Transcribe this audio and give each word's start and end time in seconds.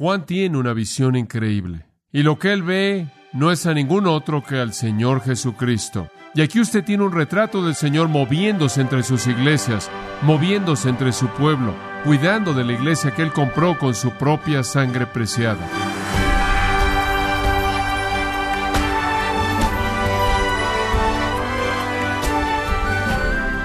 Juan 0.00 0.26
tiene 0.26 0.56
una 0.56 0.74
visión 0.74 1.16
increíble. 1.16 1.84
Y 2.12 2.22
lo 2.22 2.38
que 2.38 2.52
él 2.52 2.62
ve 2.62 3.08
no 3.32 3.50
es 3.50 3.66
a 3.66 3.74
ningún 3.74 4.06
otro 4.06 4.44
que 4.44 4.60
al 4.60 4.72
Señor 4.72 5.22
Jesucristo. 5.22 6.08
Y 6.36 6.40
aquí 6.40 6.60
usted 6.60 6.84
tiene 6.84 7.02
un 7.02 7.10
retrato 7.10 7.64
del 7.64 7.74
Señor 7.74 8.06
moviéndose 8.06 8.80
entre 8.80 9.02
sus 9.02 9.26
iglesias, 9.26 9.90
moviéndose 10.22 10.88
entre 10.88 11.10
su 11.10 11.26
pueblo, 11.26 11.74
cuidando 12.04 12.54
de 12.54 12.62
la 12.62 12.74
iglesia 12.74 13.10
que 13.10 13.22
él 13.22 13.32
compró 13.32 13.76
con 13.76 13.92
su 13.96 14.12
propia 14.12 14.62
sangre 14.62 15.04
preciada. 15.04 15.66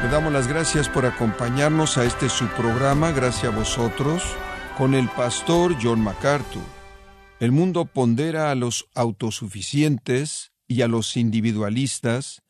Le 0.02 0.10
damos 0.10 0.34
las 0.34 0.48
gracias 0.48 0.90
por 0.90 1.06
acompañarnos 1.06 2.00
a 2.00 2.06
este 2.06 2.28
su 2.28 2.48
programa, 2.48 3.12
gracias 3.12 3.54
a 3.54 3.56
vosotros, 3.56 4.36
con 4.78 4.96
el 4.96 5.08
pastor 5.10 5.78
John 5.82 6.02
MacArthur. 6.02 6.64
El 7.40 7.52
mundo 7.52 7.86
pondera 7.86 8.50
a 8.50 8.56
los 8.56 8.88
autosuficientes 8.96 10.52
y 10.68 10.82
a 10.82 10.88
los 10.88 11.16
individualistas 11.16 12.42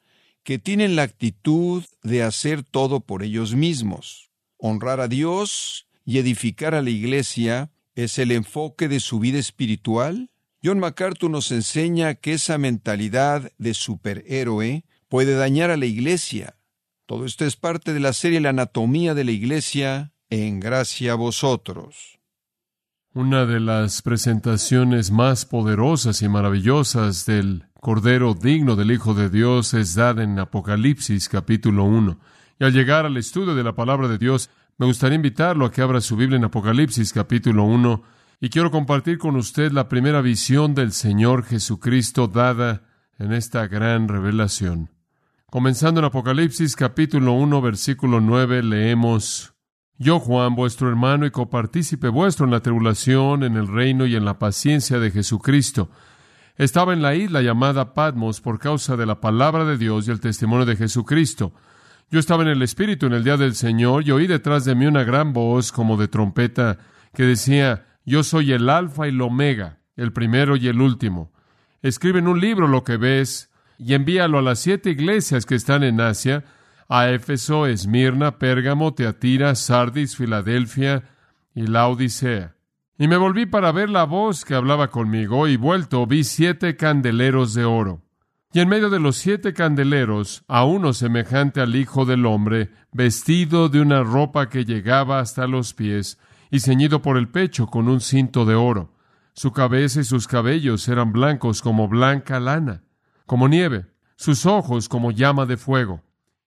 que 0.44 0.59
tienen 0.59 0.95
la 0.95 1.04
actitud 1.04 1.84
de 2.02 2.23
hacer 2.23 2.64
todo 2.64 3.02
por 3.02 3.23
ellos 3.23 3.55
mismos. 3.55 4.31
Honrar 4.58 5.00
a 5.00 5.08
Dios 5.08 5.88
y 6.05 6.17
edificar 6.17 6.76
a 6.76 6.81
la 6.81 6.90
iglesia 6.90 7.72
es 7.95 8.17
el 8.17 8.31
enfoque 8.31 8.88
de 8.88 9.00
su 9.00 9.20
vida 9.20 9.40
espiritual. 9.40 10.30
John 10.64 10.80
MacArthur 10.80 11.30
nos 11.30 11.52
enseña 11.52 12.16
que 12.16 12.34
esa 12.34 12.58
mentalidad 12.58 13.52
de 13.58 13.73
superhéroe 13.73 14.86
puede 15.09 15.36
dañar 15.36 15.72
a 15.72 15.78
la 15.78 15.86
iglesia. 15.86 16.58
Todo 17.05 17.26
esto 17.26 17.45
es 17.45 17.58
parte 17.58 17.94
de 17.94 18.00
la 18.00 18.14
serie 18.14 18.40
La 18.40 18.50
anatomía 18.50 19.14
de 19.14 19.26
la 19.26 19.31
iglesia 19.31 20.12
en 20.42 20.60
gracia 20.60 21.12
a 21.12 21.16
vosotros. 21.16 22.20
Una 23.14 23.46
de 23.46 23.60
las 23.60 24.02
presentaciones 24.02 25.12
más 25.12 25.46
poderosas 25.46 26.23
y 26.23 26.28
maravillosas 26.28 27.28
del 27.28 27.66
Cordero 27.80 28.34
digno 28.34 28.76
del 28.76 28.92
Hijo 28.92 29.14
de 29.14 29.30
Dios 29.30 29.76
es 29.76 29.94
dada 29.94 30.23
en 30.23 30.39
Apocalipsis 30.39 31.30
capítulo 31.30 31.84
1. 31.84 32.20
Y 32.59 32.64
al 32.64 32.73
llegar 32.73 33.06
al 33.06 33.17
estudio 33.17 33.54
de 33.54 33.64
la 33.64 33.76
palabra 33.76 34.08
de 34.08 34.17
Dios, 34.17 34.50
me 34.80 34.88
gustaría 34.88 35.17
invitarlo 35.17 35.67
a 35.67 35.72
que 35.72 35.84
abra 35.84 36.02
su 36.02 36.16
Biblia 36.16 36.38
en 36.38 36.45
Apocalipsis 36.45 37.14
capítulo 37.14 37.66
1 37.66 38.02
y 38.42 38.50
quiero 38.50 38.72
compartir 38.72 39.20
con 39.20 39.36
usted 39.36 39.72
la 39.72 39.88
primera 39.88 40.22
visión 40.22 40.73
del 40.73 40.94
Señor 40.94 41.44
Jesucristo 41.45 42.28
dada 42.28 42.81
en 43.20 43.34
esta 43.34 43.67
gran 43.67 44.08
revelación. 44.08 44.89
Comenzando 45.45 46.00
en 46.00 46.06
Apocalipsis 46.06 46.76
capítulo 46.76 47.34
1 47.34 47.61
versículo 47.61 48.20
9 48.20 48.64
leemos 48.64 49.53
Yo 50.04 50.20
Juan, 50.20 50.54
vuestro 50.54 50.90
hermano 50.90 51.26
y 51.26 51.32
copartícipe 51.32 52.09
vuestro 52.09 52.44
en 52.44 52.52
la 52.52 52.59
tribulación, 52.59 53.42
en 53.42 53.56
el 53.56 53.70
reino 53.70 54.06
y 54.06 54.18
en 54.18 54.26
la 54.26 54.38
paciencia 54.38 55.00
de 55.00 55.12
Jesucristo, 55.12 55.90
estaba 56.58 56.92
en 56.92 57.02
la 57.02 57.16
isla 57.16 57.42
llamada 57.42 57.94
Patmos 57.94 58.42
por 58.42 58.60
causa 58.60 58.98
de 58.98 59.06
la 59.06 59.22
palabra 59.22 59.64
de 59.64 59.78
Dios 59.78 60.06
y 60.06 60.12
el 60.12 60.20
testimonio 60.20 60.66
de 60.66 60.76
Jesucristo. 60.76 61.54
Yo 62.12 62.20
estaba 62.20 62.44
en 62.44 62.50
el 62.50 62.62
Espíritu 62.62 63.06
en 63.06 63.14
el 63.14 63.23
día 63.23 63.38
del 63.38 63.56
Señor 63.56 64.06
y 64.06 64.12
oí 64.12 64.28
detrás 64.28 64.66
de 64.66 64.76
mí 64.76 64.88
una 64.88 65.06
gran 65.06 65.32
voz 65.32 65.72
como 65.72 65.95
de 65.95 66.10
trompeta 66.10 66.80
que 67.14 67.23
decía, 67.23 67.86
Yo 68.04 68.23
soy 68.23 68.52
el 68.52 68.70
Alfa 68.70 69.06
y 69.08 69.12
el 69.12 69.22
Omega, 69.22 69.80
el 69.95 70.12
primero 70.12 70.58
y 70.58 70.67
el 70.67 70.82
último. 70.82 71.32
Escribe 71.82 72.20
en 72.20 72.28
un 72.28 72.42
libro 72.42 72.67
lo 72.67 72.84
que 72.84 72.98
ves 72.98 73.54
y 73.78 73.94
envíalo 73.94 74.38
a 74.38 74.42
las 74.42 74.60
siete 74.60 74.90
iglesias 74.90 75.45
que 75.45 75.56
están 75.56 75.82
en 75.82 76.02
Asia, 76.02 76.44
a 76.88 77.09
Éfeso, 77.09 77.66
Esmirna, 77.67 78.38
Pérgamo, 78.38 78.94
Teatira, 78.94 79.56
Sardis, 79.56 80.16
Filadelfia 80.16 81.03
y 81.56 81.67
la 81.67 81.88
Odisea. 81.88 82.56
Y 82.98 83.08
me 83.08 83.17
volví 83.17 83.45
para 83.45 83.72
ver 83.72 83.89
la 83.89 84.03
voz 84.03 84.45
que 84.45 84.56
hablaba 84.56 84.89
conmigo, 84.89 85.48
y 85.48 85.58
vuelto 85.58 86.06
vi 86.06 86.23
siete 86.23 86.76
candeleros 86.76 87.54
de 87.54 87.66
oro. 87.66 88.02
Y 88.54 88.59
en 88.59 88.70
medio 88.70 88.92
de 88.92 89.00
los 89.00 89.17
siete 89.17 89.54
candeleros, 89.54 90.44
a 90.48 90.64
uno 90.64 90.94
semejante 90.94 91.60
al 91.60 91.76
Hijo 91.76 92.05
del 92.05 92.26
Hombre, 92.26 92.70
vestido 92.92 93.67
de 93.67 93.82
una 93.82 94.04
ropa 94.04 94.48
que 94.48 94.64
llegaba 94.64 95.20
hasta 95.20 95.48
los 95.48 95.73
pies, 95.73 96.20
y 96.52 96.60
ceñido 96.60 97.02
por 97.02 97.17
el 97.17 97.30
pecho 97.30 97.65
con 97.65 97.89
un 97.89 98.00
cinto 98.00 98.45
de 98.45 98.54
oro. 98.54 98.94
Su 99.33 99.52
cabeza 99.52 100.02
y 100.02 100.04
sus 100.04 100.27
cabellos 100.27 100.88
eran 100.88 101.11
blancos 101.11 101.64
como 101.64 101.88
blanca 101.88 102.39
lana, 102.39 102.83
como 103.26 103.48
nieve, 103.48 103.88
sus 104.15 104.45
ojos 104.45 104.88
como 104.88 105.10
llama 105.10 105.48
de 105.48 105.58
fuego, 105.58 106.04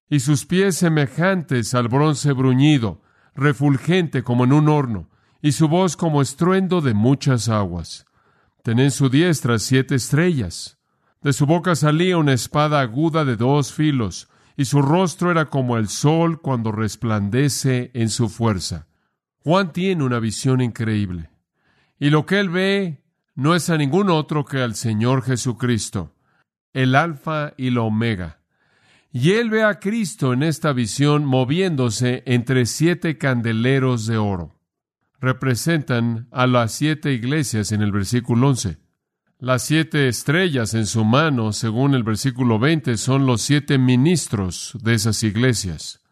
y 0.09 0.21
sus 0.21 0.47
pies 0.47 0.77
semejantes 0.77 1.75
al 1.75 1.89
bronce 1.89 2.33
bruñido, 2.33 3.03
refulgente 3.35 4.23
como 4.23 4.45
en 4.45 4.53
un 4.53 4.69
horno, 4.69 5.09
y 5.43 5.53
su 5.53 5.69
voz 5.69 5.97
como 5.97 6.23
estruendo 6.23 6.81
de 6.81 6.95
muchas 6.95 7.49
aguas. 7.49 8.07
Tenía 8.63 8.85
en 8.85 8.91
su 8.91 9.09
diestra 9.09 9.59
siete 9.59 9.95
estrellas. 9.95 10.79
De 11.23 11.33
su 11.33 11.47
boca 11.47 11.75
salía 11.75 12.19
una 12.19 12.33
espada 12.33 12.81
aguda 12.81 13.25
de 13.25 13.37
dos 13.37 13.73
filos, 13.73 14.29
y 14.57 14.65
su 14.65 14.81
rostro 14.81 15.31
era 15.31 15.51
como 15.51 15.77
el 15.77 15.89
sol 15.89 16.41
cuando 16.41 16.73
resplandece 16.73 17.91
en 17.95 18.09
su 18.09 18.29
fuerza. 18.29 18.87
Juan 19.45 19.73
tiene 19.73 20.03
una 20.03 20.19
visión 20.19 20.61
increíble, 20.61 21.31
y 21.99 22.11
lo 22.11 22.27
que 22.27 22.41
él 22.41 22.49
ve 22.49 23.05
no 23.35 23.55
es 23.55 23.71
a 23.71 23.77
ningún 23.77 24.11
otro 24.11 24.45
que 24.45 24.63
al 24.63 24.75
Señor 24.75 25.23
Jesucristo, 25.23 26.15
el 26.73 26.95
Alfa 26.95 27.53
y 27.57 27.71
la 27.71 27.83
Omega. 27.83 28.41
Y 29.19 29.33
él 29.33 29.49
ve 29.49 29.63
a 29.63 29.81
Cristo 29.81 30.35
en 30.35 30.43
esta 30.43 30.75
visión 30.75 31.25
moviéndose 31.25 32.23
entre 32.27 32.67
siete 32.67 33.17
candeleros 33.17 34.05
de 34.05 34.19
oro 34.19 34.61
representan 35.19 36.29
a 36.31 36.47
las 36.47 36.73
siete 36.73 37.15
iglesias 37.15 37.73
en 37.73 37.81
el 37.81 37.93
versículo 37.93 38.49
11. 38.49 38.77
Las 39.39 39.63
siete 39.63 40.09
estrellas 40.09 40.75
en 40.75 40.85
su 40.85 41.03
mano, 41.07 41.55
según 41.55 41.95
el 41.95 42.03
versículo 42.03 42.59
20, 42.59 42.99
son 42.99 43.25
los 43.25 43.41
siete 43.41 43.79
ministros 43.79 44.77
de 44.83 44.93
esas 44.93 45.23
iglesias. 45.23 46.03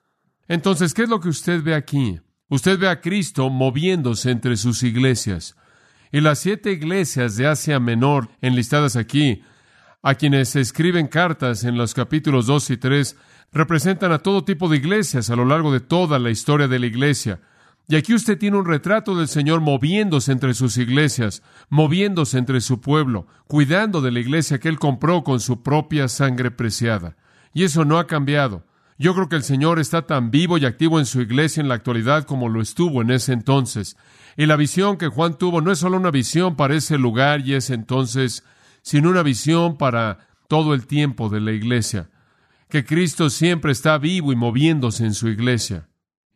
Entonces, 0.49 0.95
¿qué 0.95 1.03
es 1.03 1.11
lo 1.11 1.21
que 1.21 1.29
usted 1.29 1.63
ve 1.63 1.75
aquí? 1.75 2.21
Usted 2.49 2.79
ve 2.79 2.89
a 2.89 3.03
Cristo 3.03 3.51
moviéndose 3.51 4.31
entre 4.31 4.57
sus 4.57 4.83
iglesias. 4.83 5.57
Y 6.11 6.23
las 6.23 6.39
siete 6.39 6.73
iglesias 6.73 7.37
de 7.37 7.49
Asia 7.49 7.79
Menor, 7.81 8.31
enlistadas 8.41 8.97
aquí, 8.97 9.43
a 10.05 10.17
quienes 10.17 10.55
escriben 10.55 11.09
cartas 11.09 11.65
en 11.65 11.79
los 11.79 11.95
capítulos 11.95 12.45
2 12.45 12.71
y 12.71 12.77
3, 12.77 13.17
representan 13.55 14.13
a 14.13 14.19
todo 14.19 14.45
tipo 14.45 14.69
de 14.69 14.77
iglesias 14.77 15.31
a 15.31 15.37
lo 15.37 15.47
largo 15.47 15.73
de 15.73 15.81
toda 15.81 16.19
la 16.19 16.31
historia 16.31 16.69
de 16.69 16.79
la 16.79 16.85
iglesia. 16.85 17.41
Y 17.89 17.97
aquí 17.97 18.13
usted 18.13 18.37
tiene 18.37 18.59
un 18.59 18.67
retrato 18.67 19.17
del 19.17 19.29
Señor 19.29 19.63
moviéndose 19.63 20.31
entre 20.31 20.53
sus 20.53 20.77
iglesias, 20.77 21.43
moviéndose 21.71 22.37
entre 22.37 22.61
su 22.61 22.83
pueblo, 22.83 23.27
cuidando 23.47 24.03
de 24.03 24.11
la 24.11 24.21
iglesia 24.21 24.61
que 24.61 24.69
Él 24.69 24.79
compró 24.79 25.25
con 25.25 25.41
su 25.41 25.63
propia 25.63 26.07
sangre 26.09 26.51
preciada. 26.51 27.17
Y 27.55 27.65
eso 27.65 27.87
no 27.87 27.99
ha 27.99 28.07
cambiado. 28.07 28.67
Yo 28.99 29.15
creo 29.15 29.31
que 29.31 29.37
el 29.37 29.43
Señor 29.43 29.79
está 29.79 30.03
tan 30.03 30.31
vivo 30.31 30.59
y 30.59 30.67
activo 30.67 30.99
en 30.99 31.07
su 31.07 31.23
iglesia 31.23 31.63
en 31.63 31.69
la 31.69 31.77
actualidad 31.77 32.25
como 32.25 32.51
lo 32.51 32.61
estuvo 32.61 33.01
en 33.01 33.11
ese 33.11 33.33
entonces. 33.33 33.97
Y 34.37 34.45
la 34.45 34.57
visión 34.57 34.99
que 34.99 35.09
Juan 35.09 35.39
tuvo 35.39 35.63
no 35.63 35.73
es 35.73 35.79
solo 35.79 35.97
una 35.97 36.11
visión 36.11 36.57
para 36.57 36.75
ese 36.75 36.99
lugar 36.99 37.41
y 37.41 37.55
ese 37.55 37.73
entonces, 37.73 38.45
sino 38.84 39.09
una 39.09 39.22
visión 39.22 39.78
para 39.78 40.28
todo 40.47 40.75
el 40.75 40.87
tiempo 40.87 41.31
de 41.31 41.41
la 41.41 41.53
iglesia. 41.53 42.11
Que 42.69 42.84
Cristo 42.84 43.31
siempre 43.31 43.72
está 43.72 43.97
vivo 43.97 44.31
y 44.31 44.37
moviéndose 44.37 45.06
en 45.06 45.15
su 45.15 45.28
iglesia. 45.28 45.89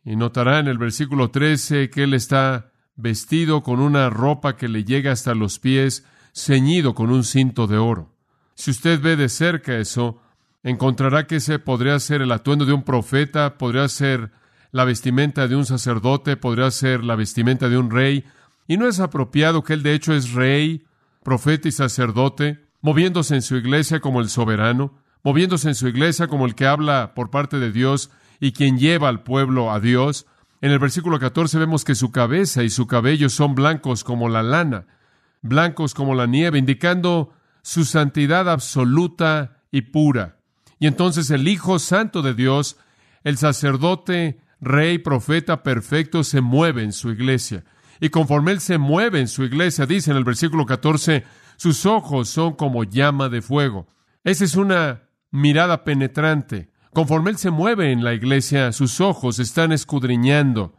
Y 0.03 0.15
notará 0.15 0.57
en 0.57 0.67
el 0.67 0.79
versículo 0.79 1.29
13 1.29 1.91
que 1.91 2.03
él 2.03 2.15
está 2.15 2.71
vestido 2.95 3.61
con 3.61 3.79
una 3.79 4.09
ropa 4.09 4.57
que 4.57 4.67
le 4.67 4.83
llega 4.83 5.11
hasta 5.11 5.35
los 5.35 5.59
pies, 5.59 6.05
ceñido 6.33 6.95
con 6.95 7.11
un 7.11 7.23
cinto 7.23 7.67
de 7.67 7.77
oro. 7.77 8.15
Si 8.55 8.71
usted 8.71 8.99
ve 8.99 9.15
de 9.15 9.29
cerca 9.29 9.77
eso, 9.77 10.19
encontrará 10.63 11.27
que 11.27 11.35
ese 11.35 11.59
podría 11.59 11.99
ser 11.99 12.23
el 12.23 12.31
atuendo 12.31 12.65
de 12.65 12.73
un 12.73 12.83
profeta, 12.83 13.59
podría 13.59 13.87
ser 13.87 14.31
la 14.71 14.85
vestimenta 14.85 15.47
de 15.47 15.55
un 15.55 15.65
sacerdote, 15.65 16.35
podría 16.35 16.71
ser 16.71 17.03
la 17.03 17.15
vestimenta 17.15 17.69
de 17.69 17.77
un 17.77 17.91
rey, 17.91 18.25
y 18.67 18.77
no 18.77 18.87
es 18.87 18.99
apropiado 18.99 19.63
que 19.63 19.73
él 19.73 19.83
de 19.83 19.93
hecho 19.93 20.13
es 20.13 20.33
rey, 20.33 20.83
profeta 21.23 21.67
y 21.67 21.71
sacerdote, 21.71 22.65
moviéndose 22.81 23.35
en 23.35 23.41
su 23.41 23.55
iglesia 23.55 23.99
como 23.99 24.21
el 24.21 24.29
soberano, 24.29 24.99
moviéndose 25.23 25.69
en 25.69 25.75
su 25.75 25.87
iglesia 25.87 26.27
como 26.27 26.45
el 26.45 26.55
que 26.55 26.65
habla 26.65 27.13
por 27.15 27.29
parte 27.29 27.59
de 27.59 27.71
Dios 27.71 28.09
y 28.39 28.53
quien 28.53 28.77
lleva 28.77 29.09
al 29.09 29.23
pueblo 29.23 29.71
a 29.71 29.79
Dios. 29.79 30.25
En 30.61 30.71
el 30.71 30.79
versículo 30.79 31.19
14 31.19 31.57
vemos 31.57 31.83
que 31.83 31.95
su 31.95 32.11
cabeza 32.11 32.63
y 32.63 32.69
su 32.69 32.87
cabello 32.87 33.29
son 33.29 33.55
blancos 33.55 34.03
como 34.03 34.29
la 34.29 34.43
lana, 34.43 34.87
blancos 35.41 35.93
como 35.93 36.15
la 36.15 36.25
nieve, 36.25 36.57
indicando 36.57 37.33
su 37.61 37.85
santidad 37.85 38.49
absoluta 38.49 39.63
y 39.71 39.81
pura. 39.81 40.37
Y 40.79 40.87
entonces 40.87 41.29
el 41.29 41.47
Hijo 41.47 41.79
Santo 41.79 42.21
de 42.21 42.33
Dios, 42.33 42.77
el 43.23 43.37
sacerdote, 43.37 44.39
rey, 44.61 44.97
profeta 44.97 45.63
perfecto, 45.63 46.23
se 46.23 46.41
mueve 46.41 46.83
en 46.83 46.93
su 46.93 47.11
iglesia. 47.11 47.65
Y 47.99 48.09
conforme 48.09 48.51
Él 48.51 48.59
se 48.59 48.77
mueve 48.77 49.19
en 49.19 49.27
su 49.27 49.43
iglesia, 49.43 49.85
dice 49.85 50.11
en 50.11 50.17
el 50.17 50.23
versículo 50.23 50.65
14, 50.65 51.23
sus 51.57 51.85
ojos 51.85 52.29
son 52.29 52.53
como 52.53 52.83
llama 52.83 53.29
de 53.29 53.41
fuego. 53.41 53.87
Esa 54.23 54.45
es 54.45 54.55
una 54.55 55.03
mirada 55.31 55.83
penetrante, 55.83 56.69
Conforme 56.93 57.31
Él 57.31 57.37
se 57.37 57.51
mueve 57.51 57.91
en 57.91 58.03
la 58.03 58.13
iglesia, 58.13 58.71
sus 58.71 58.99
ojos 58.99 59.39
están 59.39 59.71
escudriñando 59.71 60.75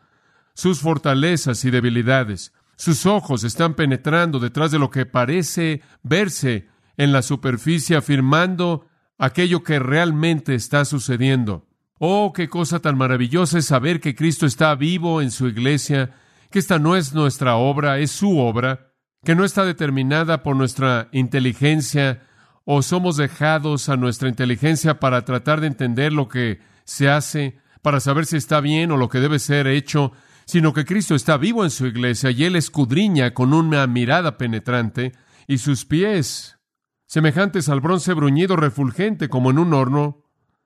sus 0.55 0.81
fortalezas 0.81 1.65
y 1.65 1.71
debilidades. 1.71 2.53
Sus 2.77 3.07
ojos 3.07 3.45
están 3.45 3.75
penetrando 3.75 4.39
detrás 4.39 4.71
de 4.73 4.79
lo 4.79 4.91
que 4.91 5.07
parece 5.07 5.83
verse 6.03 6.69
en 6.97 7.13
la 7.13 7.23
superficie, 7.23 7.97
afirmando 7.97 8.87
aquello 9.19 9.63
que 9.63 9.79
realmente 9.79 10.55
está 10.55 10.85
sucediendo. 10.85 11.67
Oh, 11.99 12.33
qué 12.35 12.49
cosa 12.49 12.81
tan 12.81 12.99
maravillosa 12.99 13.59
es 13.59 13.67
saber 13.67 14.01
que 14.01 14.15
Cristo 14.15 14.47
está 14.47 14.75
vivo 14.75 15.23
en 15.23 15.31
su 15.31 15.47
iglesia, 15.47 16.15
que 16.50 16.58
esta 16.58 16.79
no 16.79 16.97
es 16.97 17.14
nuestra 17.14 17.56
obra, 17.56 17.99
es 17.99 18.11
su 18.11 18.38
obra, 18.38 18.93
que 19.25 19.35
no 19.35 19.44
está 19.44 19.64
determinada 19.64 20.43
por 20.43 20.56
nuestra 20.56 21.08
inteligencia 21.12 22.23
o 22.64 22.82
somos 22.82 23.17
dejados 23.17 23.88
a 23.88 23.97
nuestra 23.97 24.29
inteligencia 24.29 25.00
para 25.00 25.25
tratar 25.25 25.61
de 25.61 25.67
entender 25.67 26.12
lo 26.12 26.29
que 26.29 26.61
se 26.85 27.08
hace, 27.08 27.58
para 27.82 28.00
saber 28.00 28.26
si 28.26 28.37
está 28.37 28.61
bien 28.61 28.91
o 28.91 28.97
lo 28.97 29.08
que 29.08 29.20
debe 29.20 29.38
ser 29.38 29.67
hecho, 29.67 30.12
sino 30.47 30.73
que 30.73 30.85
Cristo 30.85 31.14
está 31.14 31.37
vivo 31.37 31.64
en 31.64 31.70
su 31.70 31.87
iglesia 31.87 32.31
y 32.31 32.44
Él 32.44 32.56
escudriña 32.56 33.35
con 33.35 33.52
una 33.52 33.87
mirada 33.87 34.37
penetrante 34.37 35.12
y 35.47 35.58
sus 35.58 35.85
pies, 35.85 36.58
semejantes 37.06 37.69
al 37.69 37.81
bronce 37.81 38.14
bruñido 38.14 38.56
refulgente 38.56 39.29
como 39.29 39.50
en 39.50 39.58
un 39.58 39.75
horno, 39.75 40.25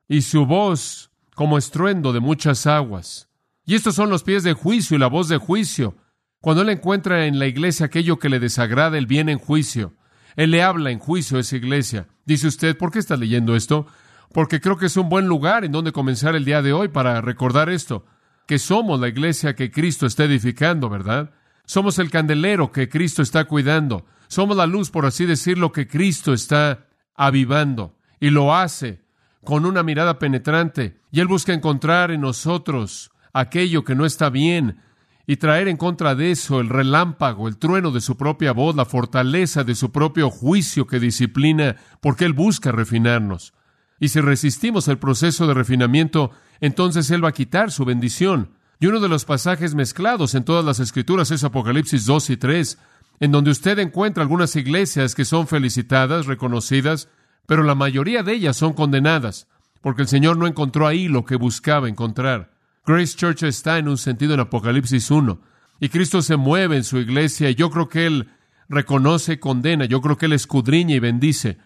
y 0.09 0.23
su 0.23 0.47
voz 0.47 1.11
como 1.35 1.59
estruendo 1.59 2.13
de 2.13 2.21
muchas 2.21 2.67
aguas. 2.67 3.31
Y 3.67 3.75
estos 3.75 3.95
son 3.95 4.11
los 4.11 4.23
pies 4.23 4.43
de 4.43 4.53
juicio 4.53 4.97
y 4.97 5.01
la 5.01 5.07
voz 5.07 5.29
de 5.29 5.39
juicio. 5.39 5.97
Cuando 6.41 6.63
Él 6.63 6.69
encuentra 6.69 7.27
en 7.27 7.39
la 7.39 7.47
iglesia 7.47 7.87
aquello 7.87 8.19
que 8.19 8.29
le 8.29 8.39
desagrada, 8.39 8.99
Él 8.99 9.07
viene 9.07 9.33
en 9.33 9.39
juicio. 9.39 9.95
Él 10.37 10.51
le 10.51 10.63
habla 10.63 10.91
en 10.91 10.99
juicio 10.99 11.39
a 11.39 11.41
esa 11.41 11.57
iglesia. 11.57 12.07
Dice 12.27 12.47
usted, 12.49 12.77
¿por 12.77 12.91
qué 12.91 12.99
está 12.99 13.17
leyendo 13.17 13.57
esto? 13.57 13.87
Porque 14.33 14.61
creo 14.61 14.77
que 14.77 14.87
es 14.87 14.97
un 14.97 15.09
buen 15.09 15.29
lugar 15.29 15.65
en 15.65 15.73
donde 15.73 15.93
comenzar 15.93 16.35
el 16.35 16.45
día 16.45 16.61
de 16.61 16.73
hoy 16.73 16.89
para 16.89 17.21
recordar 17.21 17.71
esto, 17.71 18.05
que 18.47 18.59
somos 18.59 19.01
la 19.01 19.09
iglesia 19.09 19.55
que 19.55 19.71
Cristo 19.71 20.07
está 20.07 20.25
edificando, 20.25 20.91
¿verdad? 20.91 21.31
Somos 21.65 21.99
el 21.99 22.11
candelero 22.11 22.73
que 22.73 22.89
Cristo 22.89 23.23
está 23.23 23.45
cuidando. 23.45 24.05
Somos 24.29 24.57
la 24.57 24.67
luz, 24.67 24.91
por 24.91 25.07
así 25.07 25.25
decirlo, 25.25 25.73
que 25.73 25.87
Cristo 25.87 26.33
está 26.33 26.87
avivando. 27.15 27.97
Y 28.21 28.31
lo 28.31 28.55
hace 28.55 29.03
con 29.45 29.65
una 29.65 29.83
mirada 29.83 30.19
penetrante. 30.19 30.99
Y 31.11 31.21
Él 31.21 31.29
busca 31.29 31.53
encontrar 31.53 32.11
en 32.11 32.21
nosotros 32.21 33.13
aquello 33.35 33.85
que 33.85 33.95
no 33.95 34.07
está 34.07 34.31
bien 34.31 34.79
y 35.27 35.37
traer 35.37 35.69
en 35.69 35.77
contra 35.77 36.15
de 36.15 36.31
eso 36.31 36.61
el 36.61 36.69
relámpago, 36.69 37.49
el 37.49 37.57
trueno 37.57 37.91
de 37.91 38.01
su 38.01 38.17
propia 38.17 38.53
voz, 38.53 38.77
la 38.77 38.85
fortaleza 38.85 39.65
de 39.65 39.75
su 39.75 39.91
propio 39.91 40.31
juicio 40.31 40.87
que 40.87 41.01
disciplina, 41.01 41.77
porque 42.01 42.25
Él 42.25 42.33
busca 42.33 42.73
refinarnos. 42.73 43.53
Y 43.99 44.09
si 44.09 44.21
resistimos 44.21 44.89
el 44.89 44.99
proceso 44.99 45.47
de 45.47 45.55
refinamiento, 45.55 46.31
entonces 46.61 47.11
Él 47.11 47.25
va 47.25 47.31
a 47.31 47.33
quitar 47.33 47.71
su 47.71 47.85
bendición. 47.85 48.51
Y 48.81 48.87
uno 48.87 49.01
de 49.01 49.09
los 49.09 49.25
pasajes 49.25 49.75
mezclados 49.75 50.35
en 50.35 50.45
todas 50.45 50.65
las 50.65 50.79
escrituras 50.79 51.31
es 51.31 51.43
Apocalipsis 51.43 52.05
2 52.05 52.31
y 52.31 52.37
3, 52.37 52.79
en 53.21 53.33
donde 53.33 53.51
usted 53.51 53.79
encuentra 53.79 54.23
algunas 54.23 54.57
iglesias 54.57 55.15
que 55.15 55.25
son 55.25 55.47
felicitadas, 55.47 56.27
reconocidas, 56.27 57.09
pero 57.47 57.63
la 57.63 57.75
mayoría 57.75 58.23
de 58.23 58.35
ellas 58.35 58.57
son 58.57 58.75
condenadas, 58.75 59.49
porque 59.81 60.03
el 60.03 60.09
Señor 60.09 60.37
no 60.37 60.47
encontró 60.47 60.87
ahí 60.87 61.09
lo 61.09 61.25
que 61.25 61.37
buscaba 61.37 61.89
encontrar. 61.89 62.54
Grace 62.87 63.17
Church 63.17 63.43
está 63.45 63.79
en 63.79 63.89
un 63.89 63.97
sentido 63.97 64.35
en 64.35 64.41
Apocalipsis 64.41 65.11
1, 65.11 65.41
y 65.81 65.89
Cristo 65.89 66.21
se 66.21 66.37
mueve 66.37 66.77
en 66.77 66.85
su 66.85 66.99
iglesia, 66.99 67.49
y 67.49 67.55
yo 67.55 67.71
creo 67.71 67.89
que 67.89 68.07
Él 68.07 68.29
reconoce 68.69 69.35
y 69.35 69.37
condena, 69.39 69.87
yo 69.87 70.03
creo 70.03 70.19
que 70.19 70.27
Él 70.27 70.35
escudriña 70.35 70.95
y 70.95 70.99
bendice, 70.99 71.57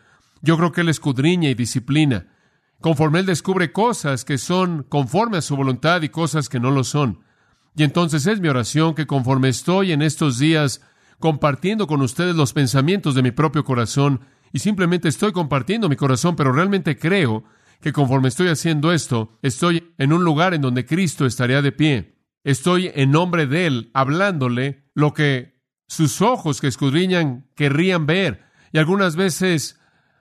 yo 0.42 0.56
creo 0.56 0.70
que 0.70 0.82
Él 0.82 0.88
escudriña 0.88 1.50
y 1.50 1.54
disciplina, 1.54 2.28
conforme 2.80 3.18
Él 3.18 3.26
descubre 3.26 3.72
cosas 3.72 4.24
que 4.24 4.38
son 4.38 4.84
conforme 4.84 5.38
a 5.38 5.42
su 5.42 5.56
voluntad 5.56 6.02
y 6.02 6.08
cosas 6.08 6.48
que 6.48 6.60
no 6.60 6.70
lo 6.70 6.84
son. 6.84 7.20
Y 7.74 7.82
entonces 7.82 8.26
es 8.26 8.40
mi 8.40 8.48
oración 8.48 8.94
que 8.94 9.08
conforme 9.08 9.48
estoy 9.48 9.90
en 9.90 10.02
estos 10.02 10.38
días 10.38 10.82
compartiendo 11.18 11.88
con 11.88 12.00
ustedes 12.00 12.36
los 12.36 12.52
pensamientos 12.52 13.16
de 13.16 13.22
mi 13.22 13.32
propio 13.32 13.64
corazón, 13.64 14.20
y 14.52 14.60
simplemente 14.60 15.08
estoy 15.08 15.32
compartiendo 15.32 15.88
mi 15.88 15.96
corazón, 15.96 16.36
pero 16.36 16.52
realmente 16.52 16.96
creo 16.96 17.42
que 17.80 17.92
conforme 17.92 18.28
estoy 18.28 18.48
haciendo 18.48 18.92
esto, 18.92 19.38
estoy 19.42 19.92
en 19.98 20.12
un 20.12 20.24
lugar 20.24 20.54
en 20.54 20.62
donde 20.62 20.84
Cristo 20.84 21.26
estaría 21.26 21.62
de 21.62 21.72
pie. 21.72 22.18
Estoy 22.44 22.90
en 22.94 23.10
nombre 23.10 23.46
de 23.46 23.66
Él 23.66 23.90
hablándole 23.94 24.84
lo 24.94 25.14
que 25.14 25.58
sus 25.86 26.20
ojos 26.22 26.60
que 26.60 26.66
escudriñan 26.66 27.46
querrían 27.54 28.06
ver. 28.06 28.44
Y 28.72 28.78
algunas 28.78 29.16
veces 29.16 29.80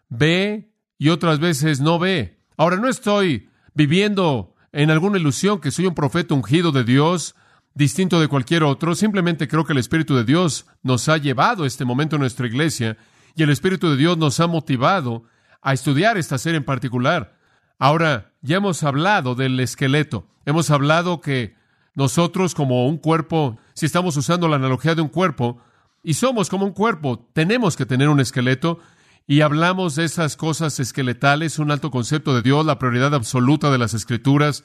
ve 0.10 0.74
y 0.98 1.10
otras 1.10 1.40
veces 1.40 1.80
no 1.82 2.00
ve. 2.00 2.40
Ahora 2.58 2.78
no 2.78 2.88
estoy 2.88 3.50
viviendo 3.74 4.56
en 4.72 4.92
alguna 4.92 5.18
ilusión 5.18 5.60
que 5.60 5.72
soy 5.72 5.86
un 5.86 5.96
profeta 5.96 6.34
ungido 6.34 6.72
de 6.72 6.84
Dios, 6.84 7.36
distinto 7.74 8.20
de 8.20 8.28
cualquier 8.28 8.64
otro. 8.64 8.96
Simplemente 8.96 9.48
creo 9.48 9.66
que 9.66 9.74
el 9.74 9.80
Espíritu 9.80 10.16
de 10.16 10.24
Dios 10.24 10.66
nos 10.84 11.10
ha 11.10 11.18
llevado 11.18 11.64
a 11.64 11.68
este 11.68 11.86
momento 11.86 12.16
en 12.16 12.22
nuestra 12.22 12.48
iglesia 12.48 12.98
y 13.36 13.44
el 13.44 13.50
Espíritu 13.50 13.90
de 13.90 13.98
Dios 13.98 14.18
nos 14.18 14.40
ha 14.40 14.48
motivado 14.48 15.24
a 15.62 15.74
estudiar 15.74 16.18
esta 16.18 16.38
serie 16.38 16.58
en 16.58 16.66
particular. 16.66 17.37
Ahora, 17.80 18.34
ya 18.42 18.58
hemos 18.58 18.82
hablado 18.84 19.36
del 19.36 19.60
esqueleto. 19.60 20.28
Hemos 20.46 20.72
hablado 20.72 21.22
que 21.22 21.56
nosotros 21.94 22.56
como 22.56 22.88
un 22.88 22.98
cuerpo, 22.98 23.60
si 23.74 23.86
estamos 23.86 24.18
usando 24.18 24.48
la 24.48 24.56
analogía 24.56 24.96
de 24.96 25.02
un 25.02 25.10
cuerpo, 25.10 25.62
y 26.04 26.16
somos 26.16 26.50
como 26.50 26.66
un 26.66 26.74
cuerpo, 26.74 27.28
tenemos 27.34 27.76
que 27.76 27.86
tener 27.86 28.10
un 28.10 28.20
esqueleto, 28.20 28.80
y 29.28 29.42
hablamos 29.42 29.96
de 29.96 30.06
esas 30.06 30.38
cosas 30.38 30.80
esqueletales, 30.80 31.60
un 31.60 31.70
alto 31.70 31.92
concepto 31.92 32.34
de 32.34 32.42
Dios, 32.42 32.66
la 32.66 32.80
prioridad 32.80 33.14
absoluta 33.14 33.70
de 33.70 33.78
las 33.78 33.94
escrituras, 33.94 34.64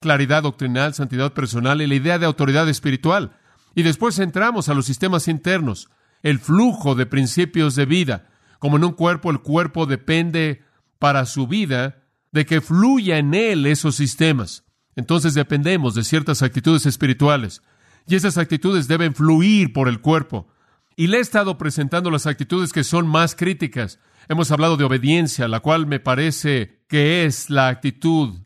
claridad 0.00 0.44
doctrinal, 0.44 0.94
santidad 0.94 1.32
personal 1.32 1.82
y 1.82 1.86
la 1.86 1.96
idea 1.96 2.18
de 2.18 2.26
autoridad 2.26 2.68
espiritual. 2.68 3.36
Y 3.74 3.82
después 3.82 4.18
entramos 4.20 4.68
a 4.68 4.74
los 4.74 4.86
sistemas 4.86 5.26
internos, 5.26 5.90
el 6.22 6.38
flujo 6.38 6.94
de 6.94 7.06
principios 7.06 7.74
de 7.74 7.86
vida. 7.86 8.28
Como 8.58 8.76
en 8.76 8.84
un 8.84 8.92
cuerpo, 8.92 9.30
el 9.30 9.40
cuerpo 9.40 9.86
depende 9.86 10.62
para 10.98 11.26
su 11.26 11.48
vida 11.48 12.03
de 12.34 12.44
que 12.44 12.60
fluya 12.60 13.18
en 13.18 13.32
él 13.32 13.64
esos 13.64 13.94
sistemas. 13.94 14.64
Entonces 14.96 15.34
dependemos 15.34 15.94
de 15.94 16.02
ciertas 16.02 16.42
actitudes 16.42 16.84
espirituales 16.84 17.62
y 18.08 18.16
esas 18.16 18.38
actitudes 18.38 18.88
deben 18.88 19.14
fluir 19.14 19.72
por 19.72 19.88
el 19.88 20.00
cuerpo. 20.00 20.48
Y 20.96 21.06
le 21.06 21.18
he 21.18 21.20
estado 21.20 21.56
presentando 21.58 22.10
las 22.10 22.26
actitudes 22.26 22.72
que 22.72 22.82
son 22.82 23.06
más 23.06 23.36
críticas. 23.36 24.00
Hemos 24.28 24.50
hablado 24.50 24.76
de 24.76 24.82
obediencia, 24.82 25.46
la 25.46 25.60
cual 25.60 25.86
me 25.86 26.00
parece 26.00 26.84
que 26.88 27.24
es 27.24 27.50
la 27.50 27.68
actitud 27.68 28.40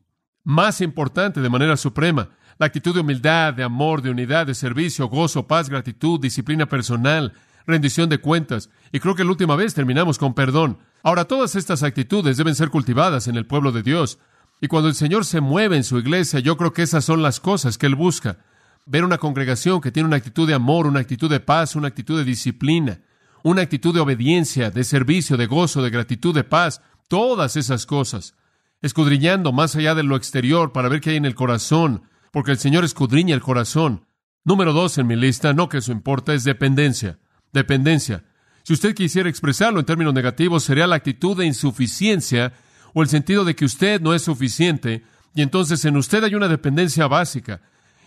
más 0.44 0.82
importante 0.82 1.40
de 1.40 1.48
manera 1.48 1.76
suprema. 1.78 2.28
La 2.58 2.66
actitud 2.66 2.92
de 2.92 3.00
humildad, 3.00 3.54
de 3.54 3.62
amor, 3.62 4.02
de 4.02 4.10
unidad, 4.10 4.46
de 4.46 4.54
servicio, 4.54 5.08
gozo, 5.08 5.46
paz, 5.46 5.70
gratitud, 5.70 6.20
disciplina 6.20 6.66
personal, 6.66 7.32
rendición 7.68 8.08
de 8.08 8.18
cuentas. 8.18 8.70
Y 8.90 8.98
creo 8.98 9.14
que 9.14 9.22
la 9.22 9.30
última 9.30 9.54
vez 9.54 9.74
terminamos 9.74 10.18
con 10.18 10.34
perdón. 10.34 10.78
Ahora, 11.04 11.26
todas 11.26 11.54
estas 11.54 11.84
actitudes 11.84 12.36
deben 12.36 12.56
ser 12.56 12.70
cultivadas 12.70 13.28
en 13.28 13.36
el 13.36 13.46
pueblo 13.46 13.70
de 13.70 13.82
Dios. 13.82 14.18
Y 14.60 14.66
cuando 14.66 14.88
el 14.88 14.96
Señor 14.96 15.24
se 15.24 15.40
mueve 15.40 15.76
en 15.76 15.84
su 15.84 15.98
iglesia, 15.98 16.40
yo 16.40 16.56
creo 16.56 16.72
que 16.72 16.82
esas 16.82 17.04
son 17.04 17.22
las 17.22 17.38
cosas 17.38 17.78
que 17.78 17.86
Él 17.86 17.94
busca. 17.94 18.38
Ver 18.86 19.04
una 19.04 19.18
congregación 19.18 19.80
que 19.80 19.92
tiene 19.92 20.08
una 20.08 20.16
actitud 20.16 20.48
de 20.48 20.54
amor, 20.54 20.86
una 20.86 21.00
actitud 21.00 21.30
de 21.30 21.40
paz, 21.40 21.76
una 21.76 21.88
actitud 21.88 22.18
de 22.18 22.24
disciplina, 22.24 23.00
una 23.44 23.62
actitud 23.62 23.94
de 23.94 24.00
obediencia, 24.00 24.70
de 24.70 24.82
servicio, 24.82 25.36
de 25.36 25.46
gozo, 25.46 25.82
de 25.82 25.90
gratitud, 25.90 26.34
de 26.34 26.44
paz, 26.44 26.80
todas 27.06 27.56
esas 27.56 27.84
cosas. 27.84 28.34
Escudriñando 28.80 29.52
más 29.52 29.76
allá 29.76 29.94
de 29.94 30.02
lo 30.02 30.16
exterior 30.16 30.72
para 30.72 30.88
ver 30.88 31.00
qué 31.00 31.10
hay 31.10 31.16
en 31.16 31.26
el 31.26 31.34
corazón, 31.34 32.04
porque 32.32 32.50
el 32.50 32.58
Señor 32.58 32.84
escudriña 32.84 33.34
el 33.34 33.42
corazón. 33.42 34.06
Número 34.42 34.72
dos 34.72 34.96
en 34.96 35.06
mi 35.06 35.16
lista, 35.16 35.52
no 35.52 35.68
que 35.68 35.78
eso 35.78 35.92
importa, 35.92 36.32
es 36.32 36.44
dependencia 36.44 37.18
dependencia. 37.52 38.24
Si 38.62 38.72
usted 38.72 38.94
quisiera 38.94 39.28
expresarlo 39.28 39.80
en 39.80 39.86
términos 39.86 40.14
negativos, 40.14 40.64
sería 40.64 40.86
la 40.86 40.96
actitud 40.96 41.36
de 41.36 41.46
insuficiencia 41.46 42.52
o 42.94 43.02
el 43.02 43.08
sentido 43.08 43.44
de 43.44 43.54
que 43.56 43.64
usted 43.64 44.00
no 44.00 44.14
es 44.14 44.22
suficiente 44.22 45.04
y 45.34 45.42
entonces 45.42 45.84
en 45.84 45.96
usted 45.96 46.24
hay 46.24 46.34
una 46.34 46.48
dependencia 46.48 47.06
básica. 47.06 47.60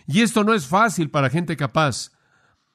Y 0.06 0.20
esto 0.20 0.44
no 0.44 0.54
es 0.54 0.66
fácil 0.66 1.10
para 1.10 1.30
gente 1.30 1.56
capaz. 1.56 2.12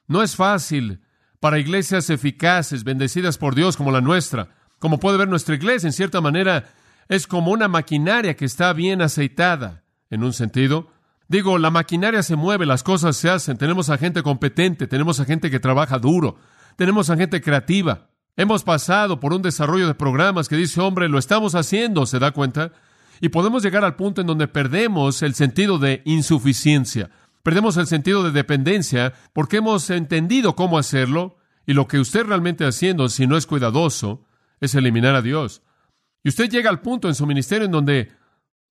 No 0.06 0.22
es 0.22 0.36
fácil 0.36 1.00
para 1.40 1.58
iglesias 1.58 2.10
eficaces, 2.10 2.84
bendecidas 2.84 3.38
por 3.38 3.54
Dios 3.54 3.76
como 3.76 3.92
la 3.92 4.00
nuestra. 4.00 4.48
Como 4.78 4.98
puede 4.98 5.18
ver 5.18 5.28
nuestra 5.28 5.54
iglesia, 5.54 5.86
en 5.86 5.92
cierta 5.92 6.20
manera, 6.20 6.66
es 7.08 7.26
como 7.26 7.52
una 7.52 7.68
maquinaria 7.68 8.34
que 8.36 8.44
está 8.44 8.72
bien 8.72 9.02
aceitada, 9.02 9.82
en 10.10 10.24
un 10.24 10.32
sentido. 10.32 10.90
Digo, 11.28 11.58
la 11.58 11.70
maquinaria 11.70 12.22
se 12.22 12.36
mueve, 12.36 12.64
las 12.64 12.82
cosas 12.82 13.16
se 13.16 13.28
hacen, 13.28 13.58
tenemos 13.58 13.90
a 13.90 13.98
gente 13.98 14.22
competente, 14.22 14.86
tenemos 14.86 15.20
a 15.20 15.24
gente 15.24 15.50
que 15.50 15.60
trabaja 15.60 15.98
duro, 15.98 16.38
tenemos 16.78 17.10
a 17.10 17.16
gente 17.16 17.40
creativa. 17.40 18.08
Hemos 18.36 18.62
pasado 18.62 19.18
por 19.18 19.34
un 19.34 19.42
desarrollo 19.42 19.88
de 19.88 19.96
programas 19.96 20.48
que 20.48 20.54
dice, 20.54 20.80
hombre, 20.80 21.08
lo 21.08 21.18
estamos 21.18 21.56
haciendo, 21.56 22.06
¿se 22.06 22.20
da 22.20 22.30
cuenta? 22.30 22.70
Y 23.20 23.30
podemos 23.30 23.64
llegar 23.64 23.84
al 23.84 23.96
punto 23.96 24.20
en 24.20 24.28
donde 24.28 24.46
perdemos 24.46 25.22
el 25.22 25.34
sentido 25.34 25.80
de 25.80 26.02
insuficiencia, 26.04 27.10
perdemos 27.42 27.76
el 27.78 27.88
sentido 27.88 28.22
de 28.22 28.30
dependencia 28.30 29.12
porque 29.32 29.56
hemos 29.56 29.90
entendido 29.90 30.54
cómo 30.54 30.78
hacerlo 30.78 31.38
y 31.66 31.72
lo 31.72 31.88
que 31.88 31.98
usted 31.98 32.24
realmente 32.24 32.64
haciendo, 32.64 33.08
si 33.08 33.26
no 33.26 33.36
es 33.36 33.46
cuidadoso, 33.46 34.24
es 34.60 34.76
eliminar 34.76 35.16
a 35.16 35.22
Dios. 35.22 35.62
Y 36.22 36.28
usted 36.28 36.48
llega 36.48 36.70
al 36.70 36.80
punto 36.80 37.08
en 37.08 37.16
su 37.16 37.26
ministerio 37.26 37.64
en 37.66 37.72
donde, 37.72 38.12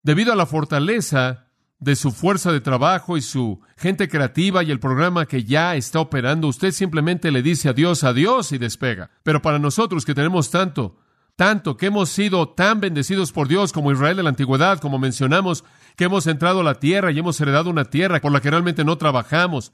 debido 0.02 0.32
a 0.32 0.38
la 0.38 0.46
fortaleza 0.46 1.47
de 1.80 1.96
su 1.96 2.12
fuerza 2.12 2.52
de 2.52 2.62
trabajo 2.62 3.18
y 3.18 3.22
su 3.22 3.62
gente 3.78 4.10
creativa 4.10 4.64
y 4.64 4.72
el 4.72 4.80
programa 4.80 5.28
que 5.28 5.44
ya 5.44 5.76
está 5.76 6.00
operando, 6.00 6.48
usted 6.48 6.72
simplemente 6.72 7.32
le 7.32 7.44
dice 7.44 7.70
adiós, 7.70 8.04
adiós 8.04 8.52
y 8.52 8.58
despega. 8.58 9.12
Pero 9.24 9.42
para 9.42 9.60
nosotros 9.60 10.04
que 10.04 10.16
tenemos 10.16 10.50
tanto, 10.50 10.98
tanto, 11.36 11.78
que 11.78 11.86
hemos 11.88 12.10
sido 12.10 12.50
tan 12.50 12.80
bendecidos 12.80 13.32
por 13.32 13.48
Dios 13.48 13.72
como 13.72 13.92
Israel 13.92 14.18
de 14.18 14.24
la 14.24 14.30
antigüedad, 14.30 14.80
como 14.80 14.98
mencionamos, 14.98 15.64
que 15.96 16.06
hemos 16.06 16.26
entrado 16.26 16.62
a 16.62 16.64
la 16.64 16.76
tierra 16.76 17.12
y 17.12 17.20
hemos 17.20 17.40
heredado 17.40 17.70
una 17.70 17.86
tierra 17.86 18.20
por 18.20 18.32
la 18.32 18.42
que 18.42 18.50
realmente 18.50 18.84
no 18.84 18.98
trabajamos, 18.98 19.72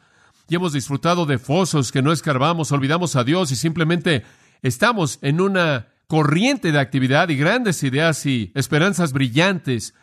y 0.50 0.56
hemos 0.56 0.74
disfrutado 0.74 1.26
de 1.26 1.38
fosos 1.38 1.94
que 1.94 2.02
no 2.02 2.12
escarbamos, 2.12 2.74
olvidamos 2.74 3.16
a 3.16 3.24
Dios 3.24 3.52
y 3.52 3.56
simplemente 3.56 4.24
estamos 4.62 5.20
en 5.22 5.40
una 5.40 5.88
corriente 6.08 6.74
de 6.74 6.80
actividad 6.80 7.30
y 7.30 7.38
grandes 7.38 7.82
ideas 7.84 8.26
y 8.26 8.52
esperanzas 8.56 9.14
brillantes 9.14 9.94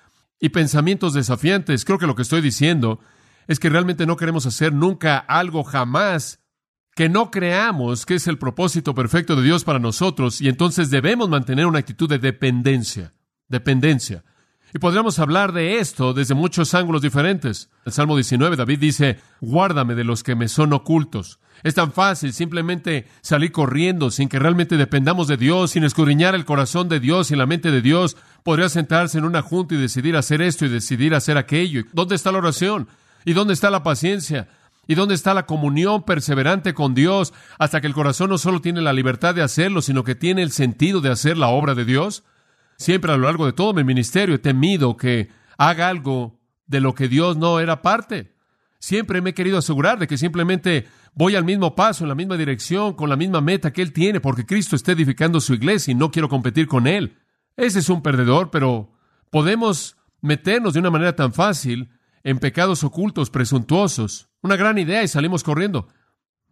y 0.41 0.49
pensamientos 0.49 1.13
desafiantes. 1.13 1.85
Creo 1.85 1.99
que 1.99 2.07
lo 2.07 2.15
que 2.15 2.23
estoy 2.23 2.41
diciendo 2.41 2.99
es 3.47 3.61
que 3.61 3.69
realmente 3.69 4.07
no 4.07 4.17
queremos 4.17 4.47
hacer 4.47 4.73
nunca 4.73 5.19
algo 5.19 5.63
jamás 5.63 6.41
que 6.97 7.09
no 7.09 7.31
creamos 7.31 8.05
que 8.05 8.17
es 8.17 8.27
el 8.27 8.39
propósito 8.39 8.95
perfecto 8.95 9.37
de 9.37 9.43
Dios 9.43 9.65
para 9.65 9.79
nosotros 9.79 10.41
y 10.41 10.49
entonces 10.49 10.91
debemos 10.91 11.29
mantener 11.29 11.67
una 11.67 11.79
actitud 11.79 12.09
de 12.09 12.19
dependencia, 12.19 13.15
dependencia. 13.49 14.25
Y 14.73 14.79
podríamos 14.79 15.19
hablar 15.19 15.53
de 15.53 15.79
esto 15.79 16.15
desde 16.15 16.35
muchos 16.35 16.75
ángulos 16.75 17.03
diferentes. 17.03 17.71
El 17.85 17.93
Salmo 17.93 18.17
19, 18.17 18.57
David 18.57 18.79
dice, 18.79 19.19
guárdame 19.41 19.95
de 19.95 20.05
los 20.05 20.23
que 20.23 20.37
me 20.37 20.49
son 20.49 20.73
ocultos. 20.73 21.41
Es 21.63 21.75
tan 21.75 21.93
fácil 21.93 22.33
simplemente 22.33 23.07
salir 23.21 23.53
corriendo 23.53 24.11
sin 24.11 24.29
que 24.29 24.39
realmente 24.39 24.77
dependamos 24.77 25.29
de 25.29 25.37
Dios, 25.37 25.73
sin 25.73 25.85
escudriñar 25.85 26.35
el 26.35 26.45
corazón 26.45 26.89
de 26.89 27.01
Dios 27.01 27.31
y 27.31 27.37
la 27.37 27.47
mente 27.47 27.71
de 27.71 27.83
Dios. 27.83 28.17
Podría 28.43 28.69
sentarse 28.69 29.19
en 29.19 29.25
una 29.25 29.43
junta 29.43 29.75
y 29.75 29.79
decidir 29.79 30.17
hacer 30.17 30.41
esto 30.41 30.65
y 30.65 30.69
decidir 30.69 31.15
hacer 31.15 31.37
aquello. 31.37 31.83
¿Dónde 31.93 32.15
está 32.15 32.33
la 32.33 32.39
oración? 32.39 32.89
¿Y 33.25 33.35
dónde 33.35 33.53
está 33.53 33.71
la 33.71 33.83
paciencia? 33.83 34.49
¿Y 34.87 34.95
dónde 34.95 35.15
está 35.15 35.35
la 35.35 35.47
comunión 35.47 36.03
perseverante 36.05 36.75
con 36.75 36.95
Dios 36.95 37.33
hasta 37.59 37.81
que 37.81 37.87
el 37.87 37.95
corazón 37.95 38.31
no 38.31 38.39
solo 38.39 38.61
tiene 38.61 38.81
la 38.81 38.93
libertad 38.93 39.35
de 39.35 39.43
hacerlo, 39.43 39.83
sino 39.83 40.03
que 40.03 40.15
tiene 40.15 40.43
el 40.43 40.51
sentido 40.51 41.01
de 41.01 41.11
hacer 41.11 41.37
la 41.37 41.49
obra 41.49 41.75
de 41.75 41.85
Dios? 41.85 42.25
Siempre 42.77 43.13
a 43.13 43.17
lo 43.17 43.25
largo 43.25 43.47
de 43.47 43.53
todo 43.53 43.75
mi 43.75 43.85
ministerio 43.85 44.35
he 44.35 44.39
temido 44.39 44.97
que 44.97 45.29
haga 45.59 45.89
algo 45.89 46.41
de 46.67 46.81
lo 46.81 46.95
que 46.95 47.09
Dios 47.09 47.37
no 47.37 47.61
era 47.61 47.83
parte. 47.83 48.35
Siempre 48.81 49.21
me 49.21 49.31
he 49.31 49.35
querido 49.35 49.59
asegurar 49.59 49.99
de 49.99 50.07
que 50.07 50.17
simplemente 50.17 50.89
voy 51.15 51.37
al 51.37 51.45
mismo 51.45 51.75
paso, 51.75 52.03
en 52.05 52.09
la 52.09 52.15
misma 52.15 52.39
dirección, 52.39 52.95
con 52.95 53.11
la 53.11 53.17
misma 53.17 53.43
meta 53.43 53.73
que 53.73 53.83
Él 53.83 53.93
tiene, 53.93 54.21
porque 54.21 54.47
Cristo 54.47 54.75
está 54.75 54.93
edificando 54.93 55.41
su 55.41 55.53
iglesia 55.53 55.93
y 55.93 55.95
no 55.95 56.11
quiero 56.11 56.31
competir 56.31 56.67
con 56.67 56.87
Él. 56.87 57.19
Ese 57.59 57.81
es 57.81 57.91
un 57.91 58.03
perdedor, 58.03 58.51
pero 58.51 58.95
podemos 59.31 59.97
meternos 60.23 60.73
de 60.73 60.81
una 60.81 60.91
manera 60.91 61.15
tan 61.15 61.35
fácil 61.35 61.91
en 62.25 62.39
pecados 62.39 62.83
ocultos, 62.83 63.29
presuntuosos. 63.29 64.31
Una 64.41 64.57
gran 64.57 64.79
idea 64.79 65.03
y 65.03 65.09
salimos 65.09 65.45
corriendo. 65.45 65.89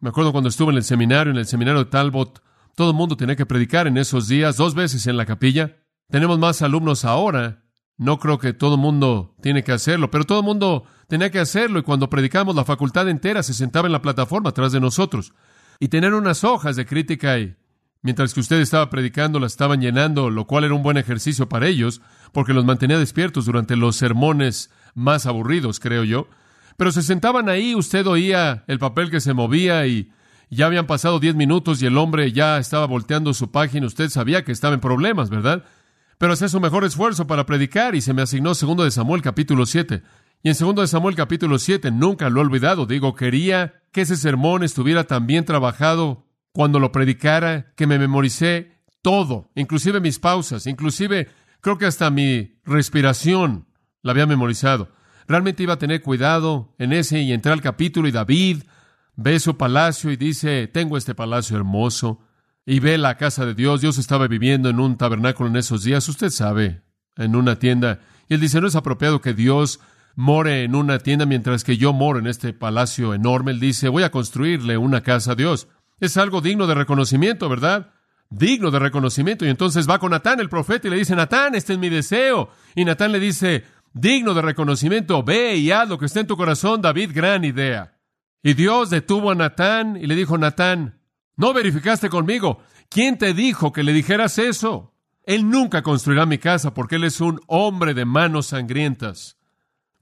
Me 0.01 0.11
acuerdo 0.11 0.33
cuando 0.33 0.51
estuve 0.51 0.71
en 0.73 0.77
el 0.77 0.85
seminario, 0.85 1.33
en 1.33 1.39
el 1.39 1.47
seminario 1.47 1.85
de 1.85 1.91
Talbot, 1.91 2.43
todo 2.75 2.91
el 2.91 2.97
mundo 2.97 3.17
tenía 3.17 3.37
que 3.37 3.47
predicar 3.47 3.87
en 3.87 3.97
esos 3.97 4.29
días, 4.29 4.59
dos 4.59 4.75
veces 4.75 5.07
en 5.07 5.17
la 5.17 5.25
capilla. 5.25 5.79
Tenemos 6.11 6.39
más 6.39 6.61
alumnos 6.61 7.07
ahora. 7.07 7.65
No 7.97 8.19
creo 8.19 8.39
que 8.39 8.53
todo 8.53 8.75
el 8.75 8.81
mundo 8.81 9.35
tiene 9.43 9.65
que 9.65 9.73
hacerlo, 9.73 10.11
pero 10.11 10.25
todo 10.25 10.41
el 10.41 10.45
mundo 10.45 10.85
tenía 11.09 11.31
que 11.31 11.41
hacerlo 11.41 11.81
y 11.81 11.83
cuando 11.83 12.09
predicamos 12.09 12.55
la 12.55 12.65
facultad 12.65 13.09
entera 13.09 13.43
se 13.43 13.55
sentaba 13.55 13.89
en 13.89 13.93
la 13.93 14.03
plataforma 14.03 14.51
atrás 14.51 14.73
de 14.73 14.81
nosotros 14.81 15.33
y 15.81 15.89
tener 15.89 16.15
unas 16.15 16.45
hojas 16.45 16.77
de 16.77 16.87
crítica 16.87 17.33
ahí. 17.33 17.57
Mientras 18.03 18.33
que 18.33 18.41
usted 18.41 18.61
estaba 18.61 18.91
predicando, 18.91 19.41
las 19.41 19.53
estaban 19.53 19.81
llenando, 19.81 20.31
lo 20.31 20.47
cual 20.47 20.65
era 20.65 20.75
un 20.75 20.85
buen 20.85 20.99
ejercicio 20.99 21.49
para 21.49 21.67
ellos, 21.67 22.01
porque 22.33 22.55
los 22.55 22.65
mantenía 22.65 22.99
despiertos 22.99 23.47
durante 23.47 23.75
los 23.75 23.97
sermones 23.97 24.71
más 24.95 25.27
aburridos, 25.27 25.81
creo 25.81 26.05
yo. 26.05 26.29
Pero 26.77 26.93
se 26.93 27.03
sentaban 27.03 27.49
ahí, 27.49 27.75
usted 27.75 28.07
oía 28.07 28.63
el 28.69 28.79
papel 28.79 29.11
que 29.11 29.21
se 29.21 29.35
movía 29.35 29.85
y 29.89 30.13
ya 30.49 30.67
habían 30.67 30.87
pasado 30.87 31.19
diez 31.19 31.35
minutos 31.35 31.83
y 31.83 31.87
el 31.87 31.99
hombre 31.99 32.31
ya 32.31 32.59
estaba 32.59 32.87
volteando 32.87 33.35
su 33.35 33.51
página. 33.51 33.87
Usted 33.87 34.11
sabía 34.11 34.45
que 34.45 34.53
estaba 34.53 34.75
en 34.75 34.81
problemas, 34.81 35.29
¿verdad? 35.29 35.65
Pero 36.19 36.33
hacía 36.33 36.49
su 36.49 36.61
mejor 36.61 36.85
esfuerzo 36.85 37.27
para 37.27 37.47
predicar 37.47 37.97
y 37.97 38.01
se 38.01 38.15
me 38.15 38.23
asignó 38.23 38.55
segundo 38.55 38.85
de 38.85 38.93
Samuel 38.93 39.23
capítulo 39.23 39.67
7. 39.67 40.03
Y 40.43 40.49
en 40.49 40.55
segundo 40.55 40.83
de 40.83 40.89
Samuel 40.89 41.17
capítulo 41.17 41.59
7, 41.59 41.91
nunca 41.91 42.31
lo 42.31 42.41
he 42.41 42.45
olvidado, 42.45 42.87
digo, 42.87 43.15
quería 43.15 43.83
que 43.93 44.03
ese 44.03 44.17
sermón 44.17 44.63
estuviera 44.63 45.05
tan 45.05 45.27
bien 45.27 45.45
trabajado 45.45 46.27
cuando 46.53 46.79
lo 46.79 46.93
predicara, 46.93 47.73
que 47.75 47.87
me 47.87 47.99
memoricé 47.99 48.79
todo, 49.03 49.51
inclusive 49.55 50.01
mis 50.01 50.19
pausas, 50.19 50.67
inclusive 50.67 51.29
creo 51.61 51.79
que 51.79 51.87
hasta 51.87 52.11
mi 52.11 52.61
respiración 52.65 53.67
la 54.03 54.13
había 54.13 54.27
memorizado. 54.27 54.93
Realmente 55.27 55.63
iba 55.63 55.75
a 55.75 55.79
tener 55.79 56.03
cuidado 56.03 56.75
en 56.79 56.93
ese 56.93 57.21
y 57.21 57.33
entré 57.33 57.53
al 57.53 57.61
capítulo 57.61 58.09
y 58.09 58.13
David 58.13 58.63
ve 59.17 59.41
su 59.41 59.57
palacio 59.57 60.13
y 60.13 60.17
dice, 60.17 60.69
tengo 60.69 60.97
este 60.97 61.15
palacio 61.15 61.57
hermoso 61.57 62.21
y 62.65 62.79
ve 62.81 62.97
la 62.97 63.17
casa 63.17 63.45
de 63.45 63.55
Dios. 63.55 63.81
Dios 63.81 63.99
estaba 63.99 64.29
viviendo 64.29 64.69
en 64.69 64.79
un 64.79 64.97
tabernáculo 64.97 65.51
en 65.51 65.57
esos 65.57 65.83
días, 65.83 66.09
usted 66.09 66.31
sabe, 66.31 66.83
en 67.17 67.35
una 67.35 67.59
tienda. 67.59 68.01
Y 68.29 68.35
él 68.35 68.41
dice, 68.41 68.61
no 68.61 68.69
es 68.69 68.77
apropiado 68.77 69.21
que 69.21 69.35
Dios 69.35 69.81
more 70.19 70.65
en 70.65 70.75
una 70.75 70.99
tienda 70.99 71.27
mientras 71.27 71.63
que 71.63 71.77
yo 71.77 71.93
moro 71.93 72.19
en 72.19 72.27
este 72.27 72.53
palacio 72.53 73.15
enorme. 73.15 73.53
Él 73.53 73.61
dice, 73.61 73.89
voy 73.89 74.03
a 74.03 74.11
construirle 74.11 74.77
una 74.77 75.01
casa 75.01 75.33
a 75.33 75.35
Dios. 75.37 75.69
Es 76.01 76.17
algo 76.17 76.41
digno 76.41 76.67
de 76.67 76.75
reconocimiento, 76.75 77.49
¿verdad? 77.49 77.93
Digno 78.29 78.73
de 78.73 78.81
reconocimiento. 78.81 79.47
Y 79.47 79.49
entonces 79.49 79.89
va 79.89 80.01
con 80.01 80.11
Natán, 80.11 80.41
el 80.41 80.49
profeta, 80.49 80.89
y 80.89 80.91
le 80.91 80.97
dice, 80.97 81.15
Natán, 81.15 81.55
este 81.55 81.75
es 81.75 81.79
mi 81.79 81.89
deseo. 81.89 82.51
Y 82.75 82.85
Natán 82.85 83.13
le 83.13 83.21
dice, 83.21 83.65
digno 83.93 84.35
de 84.35 84.43
reconocimiento, 84.43 85.23
ve 85.23 85.55
y 85.55 85.71
haz 85.71 85.89
lo 85.89 85.99
que 85.99 86.07
está 86.07 86.19
en 86.19 86.27
tu 86.27 86.37
corazón, 86.37 86.83
David, 86.83 87.13
gran 87.15 87.45
idea. 87.45 87.97
Y 88.43 88.55
Dios 88.55 88.91
detuvo 88.91 89.31
a 89.31 89.37
Natán 89.37 89.97
y 89.97 90.09
le 90.09 90.17
dijo, 90.17 90.37
Natán, 90.37 91.01
no 91.37 91.53
verificaste 91.53 92.09
conmigo. 92.09 92.61
¿Quién 92.89 93.19
te 93.19 93.35
dijo 93.35 93.73
que 93.73 93.85
le 93.85 93.93
dijeras 93.93 94.39
eso? 94.39 94.97
Él 95.23 95.49
nunca 95.49 95.83
construirá 95.83 96.27
mi 96.27 96.39
casa 96.39 96.75
porque 96.75 96.97
él 96.97 97.05
es 97.05 97.21
un 97.21 97.41
hombre 97.47 97.95
de 97.95 98.05
manos 98.05 98.47
sangrientas. 98.47 99.38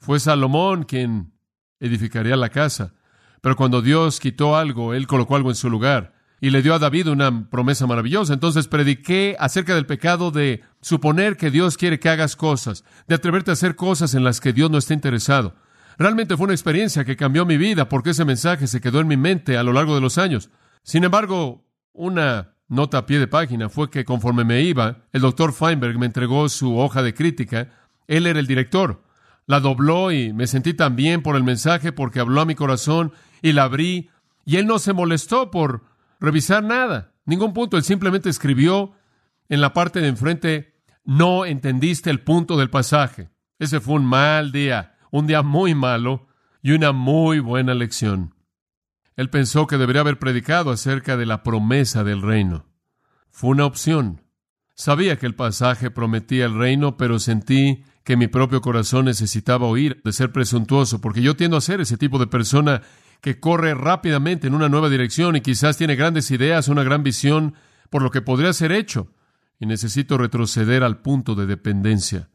Fue 0.07 0.21
Salomón 0.21 0.85
quien 0.85 1.33
edificaría 1.81 2.37
la 2.37 2.51
casa. 2.51 2.95
Pero 3.41 3.57
cuando 3.57 3.83
Dios 3.83 4.21
quitó 4.21 4.55
algo, 4.55 4.95
Él 4.95 5.09
colocó 5.09 5.35
algo 5.35 5.51
en 5.51 5.57
su 5.57 5.69
lugar 5.69 6.15
y 6.41 6.51
le 6.51 6.63
dio 6.63 6.75
a 6.75 6.79
David 6.79 7.09
una 7.09 7.51
promesa 7.51 7.89
maravillosa. 7.89 8.33
Entonces 8.33 8.69
prediqué 8.69 9.35
acerca 9.41 9.75
del 9.75 9.85
pecado 9.85 10.31
de 10.31 10.63
suponer 10.81 11.37
que 11.37 11.51
Dios 11.51 11.77
quiere 11.77 11.99
que 11.99 12.09
hagas 12.09 12.37
cosas, 12.37 12.85
de 13.09 13.17
atreverte 13.17 13.51
a 13.51 13.55
hacer 13.55 13.75
cosas 13.75 14.15
en 14.15 14.23
las 14.23 14.41
que 14.41 14.53
Dios 14.53 14.71
no 14.71 14.79
está 14.79 14.95
interesado. 14.95 15.57
Realmente 15.99 16.37
fue 16.37 16.45
una 16.45 16.55
experiencia 16.55 17.05
que 17.05 17.17
cambió 17.17 17.45
mi 17.45 17.57
vida 17.57 17.89
porque 17.89 18.11
ese 18.11 18.25
mensaje 18.25 18.69
se 18.69 18.81
quedó 18.81 19.01
en 19.01 19.09
mi 19.09 19.17
mente 19.17 19.57
a 19.57 19.65
lo 19.65 19.73
largo 19.73 19.97
de 19.97 20.03
los 20.03 20.19
años. 20.19 20.51
Sin 20.85 21.03
embargo, 21.03 21.67
una 21.93 22.55
nota 22.69 22.99
a 22.99 23.07
pie 23.07 23.19
de 23.19 23.27
página 23.27 23.69
fue 23.69 23.91
que 23.91 24.05
conforme 24.05 24.45
me 24.45 24.63
iba, 24.63 24.99
el 25.13 25.23
doctor 25.23 25.53
Feinberg 25.53 25.99
me 25.99 26.07
entregó 26.07 26.49
su 26.49 26.79
hoja 26.79 27.03
de 27.03 27.13
crítica. 27.13 27.73
Él 28.07 28.29
era 28.29 28.39
el 28.39 28.47
director. 28.47 29.05
La 29.47 29.61
dobló 29.61 30.11
y 30.11 30.33
me 30.33 30.47
sentí 30.47 30.75
tan 30.75 30.97
bien 30.97 31.23
por 31.23 31.37
el 31.37 31.45
mensaje 31.45 31.93
porque 31.93 32.21
habló 32.21 32.41
a 32.41 32.47
mi 32.47 32.55
corazón 32.55 33.13
y 33.43 33.53
la 33.53 33.65
abrí. 33.65 34.11
Y 34.45 34.57
él 34.57 34.67
no 34.67 34.79
se 34.79 34.93
molestó 34.93 35.51
por 35.51 35.85
revisar 36.21 36.65
nada, 36.65 37.13
ningún 37.25 37.53
punto. 37.53 37.77
Él 37.77 37.85
simplemente 37.85 38.29
escribió 38.29 38.93
en 39.49 39.61
la 39.61 39.73
parte 39.73 40.01
de 40.01 40.09
enfrente, 40.09 40.75
no 41.05 41.45
entendiste 41.45 42.11
el 42.11 42.21
punto 42.21 42.57
del 42.57 42.71
pasaje. 42.71 43.31
Ese 43.59 43.81
fue 43.81 43.95
un 43.95 44.05
mal 44.05 44.53
día, 44.53 44.97
un 45.11 45.27
día 45.27 45.43
muy 45.43 45.75
malo 45.75 46.27
y 46.63 46.73
una 46.73 46.93
muy 46.93 47.39
buena 47.39 47.75
lección. 47.75 48.35
Él 49.15 49.31
pensó 49.31 49.67
que 49.67 49.79
debería 49.79 50.03
haber 50.03 50.19
predicado 50.19 50.71
acerca 50.71 51.17
de 51.17 51.25
la 51.25 51.43
promesa 51.43 52.05
del 52.05 52.21
reino. 52.21 52.67
Fue 53.31 53.51
una 53.51 53.65
opción. 53.65 54.23
Sabía 54.75 55.17
que 55.17 55.27
el 55.27 55.35
pasaje 55.35 55.91
prometía 55.91 56.45
el 56.45 56.59
reino, 56.59 56.97
pero 56.99 57.19
sentí 57.19 57.85
que 58.07 58.17
mi 58.17 58.29
propio 58.29 58.61
corazón 58.61 59.07
necesitaba 59.07 59.67
oír 59.67 60.01
de 60.05 60.13
ser 60.13 60.31
presuntuoso, 60.31 61.01
porque 61.01 61.23
yo 61.23 61.35
tiendo 61.35 61.57
a 61.57 61.61
ser 61.61 61.81
ese 61.81 61.97
tipo 61.97 62.21
de 62.21 62.29
persona 62.29 62.83
que 63.21 63.41
corre 63.41 63.75
rápidamente 63.75 64.47
en 64.47 64.55
una 64.55 64.69
nueva 64.69 64.89
dirección 64.89 65.35
y 65.35 65.41
quizás 65.41 65.77
tiene 65.77 65.97
grandes 65.97 66.31
ideas, 66.31 66.69
una 66.69 66.85
gran 66.85 67.03
visión 67.03 67.55
por 67.91 68.03
lo 68.03 68.13
que 68.13 68.23
podría 68.23 68.53
ser 68.53 68.71
hecho, 68.71 69.09
y 69.59 69.67
necesito 69.67 70.19
retroceder 70.19 70.85
al 70.85 70.99
punto 70.99 71.35
de 71.35 71.47
dependencia, 71.47 72.29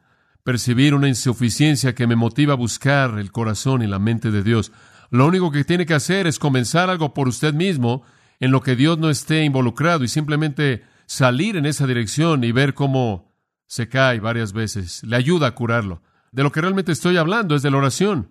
percibir 0.43 0.93
una 0.93 1.07
insuficiencia 1.07 1.95
que 1.95 2.05
me 2.05 2.17
motiva 2.17 2.51
a 2.51 2.57
buscar 2.57 3.17
el 3.17 3.31
corazón 3.31 3.81
y 3.81 3.87
la 3.87 3.99
mente 3.99 4.29
de 4.29 4.43
Dios. 4.43 4.73
Lo 5.09 5.25
único 5.25 5.51
que 5.51 5.63
tiene 5.63 5.85
que 5.85 5.93
hacer 5.93 6.27
es 6.27 6.37
comenzar 6.37 6.89
algo 6.89 7.13
por 7.13 7.29
usted 7.29 7.53
mismo 7.53 8.03
en 8.41 8.51
lo 8.51 8.59
que 8.59 8.75
Dios 8.75 8.97
no 8.97 9.09
esté 9.09 9.45
involucrado 9.45 10.03
y 10.03 10.09
simplemente 10.09 10.83
salir 11.05 11.55
en 11.55 11.65
esa 11.65 11.87
dirección 11.87 12.43
y 12.43 12.51
ver 12.51 12.73
cómo 12.73 13.30
se 13.71 13.87
cae 13.87 14.19
varias 14.19 14.51
veces. 14.51 15.01
Le 15.05 15.15
ayuda 15.15 15.47
a 15.47 15.55
curarlo. 15.55 16.01
De 16.33 16.43
lo 16.43 16.51
que 16.51 16.59
realmente 16.59 16.91
estoy 16.91 17.15
hablando 17.15 17.55
es 17.55 17.61
de 17.61 17.71
la 17.71 17.77
oración. 17.77 18.29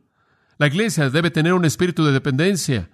La 0.58 0.66
iglesia 0.66 1.08
debe 1.08 1.30
tener 1.30 1.54
un 1.54 1.64
espíritu 1.64 2.04
de 2.04 2.12
dependencia. 2.12 2.90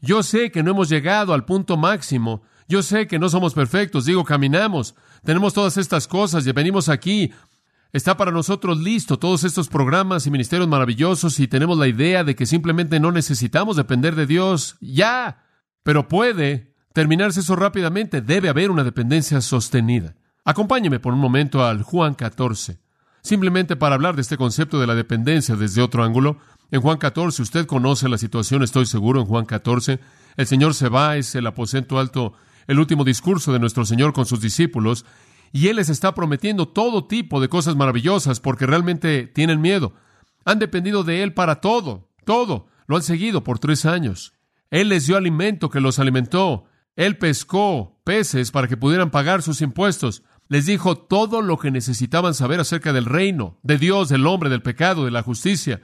Yo 0.00 0.22
sé 0.22 0.52
que 0.52 0.62
no 0.62 0.70
hemos 0.70 0.88
llegado 0.88 1.34
al 1.34 1.44
punto 1.44 1.76
máximo. 1.76 2.42
Yo 2.68 2.84
sé 2.84 3.08
que 3.08 3.18
no 3.18 3.28
somos 3.28 3.54
perfectos. 3.54 4.04
Digo, 4.04 4.22
caminamos. 4.22 4.94
Tenemos 5.24 5.52
todas 5.52 5.78
estas 5.78 6.06
cosas 6.06 6.46
y 6.46 6.52
venimos 6.52 6.88
aquí. 6.88 7.32
está 7.92 8.16
para 8.16 8.30
nosotros 8.30 8.78
listo 8.78 9.18
todos 9.18 9.42
estos 9.42 9.66
programas 9.66 10.28
y 10.28 10.30
ministerios 10.30 10.68
maravillosos 10.68 11.40
y 11.40 11.48
tenemos 11.48 11.76
la 11.76 11.88
idea 11.88 12.22
de 12.22 12.36
que 12.36 12.46
simplemente 12.46 13.00
no 13.00 13.10
necesitamos 13.10 13.74
depender 13.74 14.14
de 14.14 14.28
Dios. 14.28 14.76
Ya, 14.80 15.42
pero 15.82 16.06
puede 16.06 16.72
terminarse 16.92 17.40
eso 17.40 17.56
rápidamente. 17.56 18.20
Debe 18.20 18.48
haber 18.48 18.70
una 18.70 18.84
dependencia 18.84 19.40
sostenida. 19.40 20.14
Acompáñeme 20.44 21.00
por 21.00 21.12
un 21.12 21.20
momento 21.20 21.64
al 21.64 21.82
Juan 21.82 22.14
14, 22.14 22.78
simplemente 23.22 23.76
para 23.76 23.94
hablar 23.94 24.14
de 24.14 24.22
este 24.22 24.36
concepto 24.36 24.80
de 24.80 24.86
la 24.86 24.94
dependencia 24.94 25.56
desde 25.56 25.82
otro 25.82 26.02
ángulo. 26.02 26.38
En 26.70 26.80
Juan 26.80 26.98
14, 26.98 27.42
usted 27.42 27.66
conoce 27.66 28.08
la 28.08 28.18
situación, 28.18 28.62
estoy 28.62 28.86
seguro, 28.86 29.20
en 29.20 29.26
Juan 29.26 29.44
14, 29.44 30.00
el 30.36 30.46
Señor 30.46 30.74
se 30.74 30.88
va, 30.88 31.16
es 31.16 31.34
el 31.34 31.46
aposento 31.46 31.98
alto, 31.98 32.32
el 32.66 32.78
último 32.78 33.04
discurso 33.04 33.52
de 33.52 33.58
nuestro 33.58 33.84
Señor 33.84 34.12
con 34.12 34.26
sus 34.26 34.40
discípulos, 34.40 35.04
y 35.52 35.68
Él 35.68 35.76
les 35.76 35.88
está 35.88 36.14
prometiendo 36.14 36.68
todo 36.68 37.06
tipo 37.06 37.40
de 37.40 37.48
cosas 37.48 37.76
maravillosas 37.76 38.40
porque 38.40 38.66
realmente 38.66 39.26
tienen 39.26 39.60
miedo. 39.60 39.94
Han 40.44 40.58
dependido 40.58 41.02
de 41.04 41.22
Él 41.22 41.34
para 41.34 41.60
todo, 41.60 42.08
todo. 42.24 42.68
Lo 42.86 42.96
han 42.96 43.02
seguido 43.02 43.44
por 43.44 43.58
tres 43.58 43.84
años. 43.84 44.32
Él 44.70 44.88
les 44.88 45.06
dio 45.06 45.16
alimento 45.16 45.68
que 45.68 45.80
los 45.80 45.98
alimentó. 45.98 46.64
Él 46.96 47.18
pescó 47.18 48.00
peces 48.04 48.50
para 48.50 48.68
que 48.68 48.76
pudieran 48.76 49.10
pagar 49.10 49.42
sus 49.42 49.60
impuestos. 49.60 50.22
Les 50.50 50.66
dijo 50.66 50.98
todo 50.98 51.42
lo 51.42 51.58
que 51.58 51.70
necesitaban 51.70 52.34
saber 52.34 52.58
acerca 52.58 52.92
del 52.92 53.04
reino, 53.04 53.60
de 53.62 53.78
Dios, 53.78 54.08
del 54.08 54.26
hombre, 54.26 54.50
del 54.50 54.62
pecado, 54.62 55.04
de 55.04 55.12
la 55.12 55.22
justicia. 55.22 55.80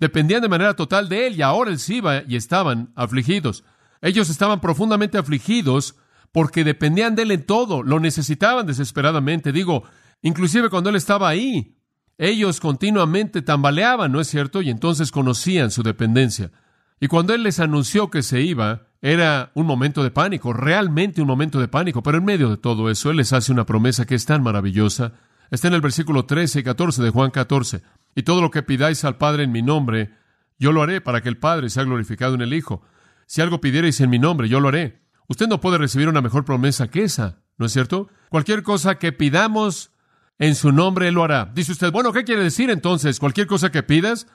Dependían 0.00 0.40
de 0.40 0.48
manera 0.48 0.74
total 0.74 1.10
de 1.10 1.26
Él 1.26 1.36
y 1.36 1.42
ahora 1.42 1.70
Él 1.70 1.78
sí 1.78 1.96
iba 1.96 2.22
y 2.26 2.36
estaban 2.36 2.94
afligidos. 2.96 3.62
Ellos 4.00 4.30
estaban 4.30 4.62
profundamente 4.62 5.18
afligidos 5.18 5.96
porque 6.32 6.64
dependían 6.64 7.14
de 7.14 7.24
Él 7.24 7.30
en 7.30 7.44
todo, 7.44 7.82
lo 7.82 8.00
necesitaban 8.00 8.66
desesperadamente. 8.66 9.52
Digo, 9.52 9.84
inclusive 10.22 10.70
cuando 10.70 10.88
Él 10.88 10.96
estaba 10.96 11.28
ahí, 11.28 11.76
ellos 12.16 12.58
continuamente 12.58 13.42
tambaleaban, 13.42 14.12
¿no 14.12 14.22
es 14.22 14.28
cierto? 14.28 14.62
Y 14.62 14.70
entonces 14.70 15.12
conocían 15.12 15.70
su 15.70 15.82
dependencia. 15.82 16.52
Y 17.00 17.08
cuando 17.08 17.34
Él 17.34 17.42
les 17.42 17.60
anunció 17.60 18.10
que 18.10 18.22
se 18.22 18.40
iba, 18.40 18.88
era 19.02 19.50
un 19.54 19.66
momento 19.66 20.02
de 20.02 20.10
pánico, 20.10 20.52
realmente 20.52 21.20
un 21.20 21.28
momento 21.28 21.60
de 21.60 21.68
pánico, 21.68 22.02
pero 22.02 22.18
en 22.18 22.24
medio 22.24 22.50
de 22.50 22.56
todo 22.56 22.90
eso, 22.90 23.10
Él 23.10 23.18
les 23.18 23.32
hace 23.32 23.52
una 23.52 23.66
promesa 23.66 24.06
que 24.06 24.14
es 24.14 24.24
tan 24.24 24.42
maravillosa. 24.42 25.12
Está 25.50 25.68
en 25.68 25.74
el 25.74 25.80
versículo 25.80 26.24
13 26.24 26.60
y 26.60 26.62
14 26.62 27.02
de 27.02 27.10
Juan 27.10 27.30
14. 27.30 27.82
Y 28.14 28.22
todo 28.22 28.40
lo 28.40 28.50
que 28.50 28.62
pidáis 28.62 29.04
al 29.04 29.16
Padre 29.16 29.44
en 29.44 29.52
mi 29.52 29.62
nombre, 29.62 30.10
yo 30.58 30.72
lo 30.72 30.82
haré 30.82 31.00
para 31.00 31.20
que 31.20 31.28
el 31.28 31.36
Padre 31.36 31.68
sea 31.68 31.84
glorificado 31.84 32.34
en 32.34 32.40
el 32.40 32.54
Hijo. 32.54 32.82
Si 33.26 33.42
algo 33.42 33.60
pidierais 33.60 34.00
en 34.00 34.10
mi 34.10 34.18
nombre, 34.18 34.48
yo 34.48 34.60
lo 34.60 34.68
haré. 34.68 35.02
Usted 35.28 35.48
no 35.48 35.60
puede 35.60 35.78
recibir 35.78 36.08
una 36.08 36.22
mejor 36.22 36.44
promesa 36.44 36.88
que 36.88 37.02
esa, 37.02 37.40
¿no 37.58 37.66
es 37.66 37.72
cierto? 37.72 38.08
Cualquier 38.30 38.62
cosa 38.62 38.98
que 38.98 39.12
pidamos 39.12 39.90
en 40.38 40.54
su 40.54 40.72
nombre, 40.72 41.08
Él 41.08 41.14
lo 41.14 41.24
hará. 41.24 41.50
Dice 41.54 41.72
usted, 41.72 41.92
bueno, 41.92 42.12
¿qué 42.12 42.24
quiere 42.24 42.42
decir 42.42 42.70
entonces? 42.70 43.18
¿Cualquier 43.20 43.46
cosa 43.46 43.70
que 43.70 43.82
pidas? 43.82 44.26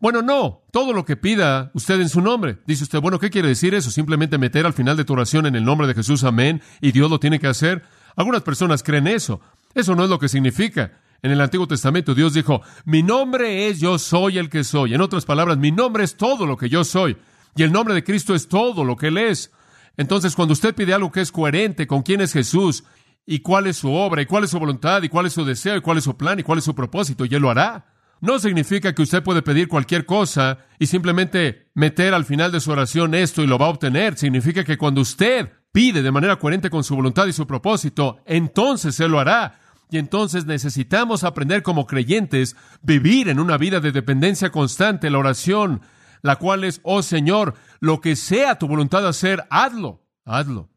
Bueno, 0.00 0.22
no, 0.22 0.62
todo 0.72 0.92
lo 0.92 1.04
que 1.04 1.16
pida 1.16 1.70
usted 1.74 2.00
en 2.00 2.08
su 2.08 2.20
nombre. 2.20 2.58
Dice 2.66 2.84
usted, 2.84 3.00
bueno, 3.00 3.18
¿qué 3.18 3.30
quiere 3.30 3.48
decir 3.48 3.74
eso? 3.74 3.90
Simplemente 3.90 4.38
meter 4.38 4.66
al 4.66 4.72
final 4.72 4.96
de 4.96 5.04
tu 5.04 5.14
oración 5.14 5.46
en 5.46 5.56
el 5.56 5.64
nombre 5.64 5.86
de 5.86 5.94
Jesús, 5.94 6.24
amén, 6.24 6.60
y 6.80 6.92
Dios 6.92 7.10
lo 7.10 7.18
tiene 7.18 7.40
que 7.40 7.46
hacer. 7.46 7.82
Algunas 8.14 8.42
personas 8.42 8.82
creen 8.82 9.06
eso. 9.06 9.40
Eso 9.74 9.94
no 9.94 10.04
es 10.04 10.10
lo 10.10 10.18
que 10.18 10.28
significa. 10.28 10.92
En 11.22 11.30
el 11.30 11.40
Antiguo 11.40 11.66
Testamento 11.66 12.14
Dios 12.14 12.34
dijo, 12.34 12.62
mi 12.84 13.02
nombre 13.02 13.68
es 13.68 13.80
yo 13.80 13.98
soy 13.98 14.38
el 14.38 14.50
que 14.50 14.64
soy. 14.64 14.94
En 14.94 15.00
otras 15.00 15.24
palabras, 15.24 15.58
mi 15.58 15.72
nombre 15.72 16.04
es 16.04 16.16
todo 16.16 16.46
lo 16.46 16.56
que 16.56 16.68
yo 16.68 16.84
soy. 16.84 17.16
Y 17.54 17.62
el 17.62 17.72
nombre 17.72 17.94
de 17.94 18.04
Cristo 18.04 18.34
es 18.34 18.48
todo 18.48 18.84
lo 18.84 18.96
que 18.96 19.08
Él 19.08 19.18
es. 19.18 19.50
Entonces, 19.96 20.34
cuando 20.34 20.52
usted 20.52 20.74
pide 20.74 20.92
algo 20.92 21.10
que 21.10 21.22
es 21.22 21.32
coherente 21.32 21.86
con 21.86 22.02
quién 22.02 22.20
es 22.20 22.34
Jesús, 22.34 22.84
y 23.26 23.40
cuál 23.40 23.66
es 23.66 23.78
su 23.78 23.92
obra, 23.92 24.22
y 24.22 24.26
cuál 24.26 24.44
es 24.44 24.50
su 24.50 24.58
voluntad, 24.58 25.02
y 25.02 25.08
cuál 25.08 25.26
es 25.26 25.32
su 25.32 25.44
deseo, 25.44 25.76
y 25.76 25.80
cuál 25.80 25.98
es 25.98 26.04
su 26.04 26.16
plan, 26.16 26.38
y 26.38 26.42
cuál 26.42 26.58
es 26.58 26.64
su 26.64 26.74
propósito, 26.74 27.24
y 27.24 27.34
Él 27.34 27.42
lo 27.42 27.50
hará. 27.50 27.95
No 28.20 28.38
significa 28.38 28.94
que 28.94 29.02
usted 29.02 29.22
puede 29.22 29.42
pedir 29.42 29.68
cualquier 29.68 30.06
cosa 30.06 30.58
y 30.78 30.86
simplemente 30.86 31.68
meter 31.74 32.14
al 32.14 32.24
final 32.24 32.50
de 32.50 32.60
su 32.60 32.70
oración 32.70 33.14
esto 33.14 33.42
y 33.42 33.46
lo 33.46 33.58
va 33.58 33.66
a 33.66 33.70
obtener. 33.70 34.16
Significa 34.16 34.64
que 34.64 34.78
cuando 34.78 35.02
usted 35.02 35.50
pide 35.70 36.02
de 36.02 36.10
manera 36.10 36.38
coherente 36.38 36.70
con 36.70 36.82
su 36.82 36.96
voluntad 36.96 37.26
y 37.26 37.32
su 37.32 37.46
propósito, 37.46 38.18
entonces 38.24 38.98
Él 39.00 39.10
lo 39.10 39.20
hará. 39.20 39.60
Y 39.90 39.98
entonces 39.98 40.46
necesitamos 40.46 41.22
aprender 41.22 41.62
como 41.62 41.86
creyentes 41.86 42.56
vivir 42.82 43.28
en 43.28 43.38
una 43.38 43.56
vida 43.58 43.80
de 43.80 43.92
dependencia 43.92 44.50
constante, 44.50 45.10
la 45.10 45.18
oración, 45.18 45.82
la 46.22 46.36
cual 46.36 46.64
es, 46.64 46.80
oh 46.82 47.02
Señor, 47.02 47.54
lo 47.80 48.00
que 48.00 48.16
sea 48.16 48.58
tu 48.58 48.66
voluntad 48.66 49.06
hacer, 49.06 49.44
hazlo, 49.50 50.02
hazlo. 50.24 50.70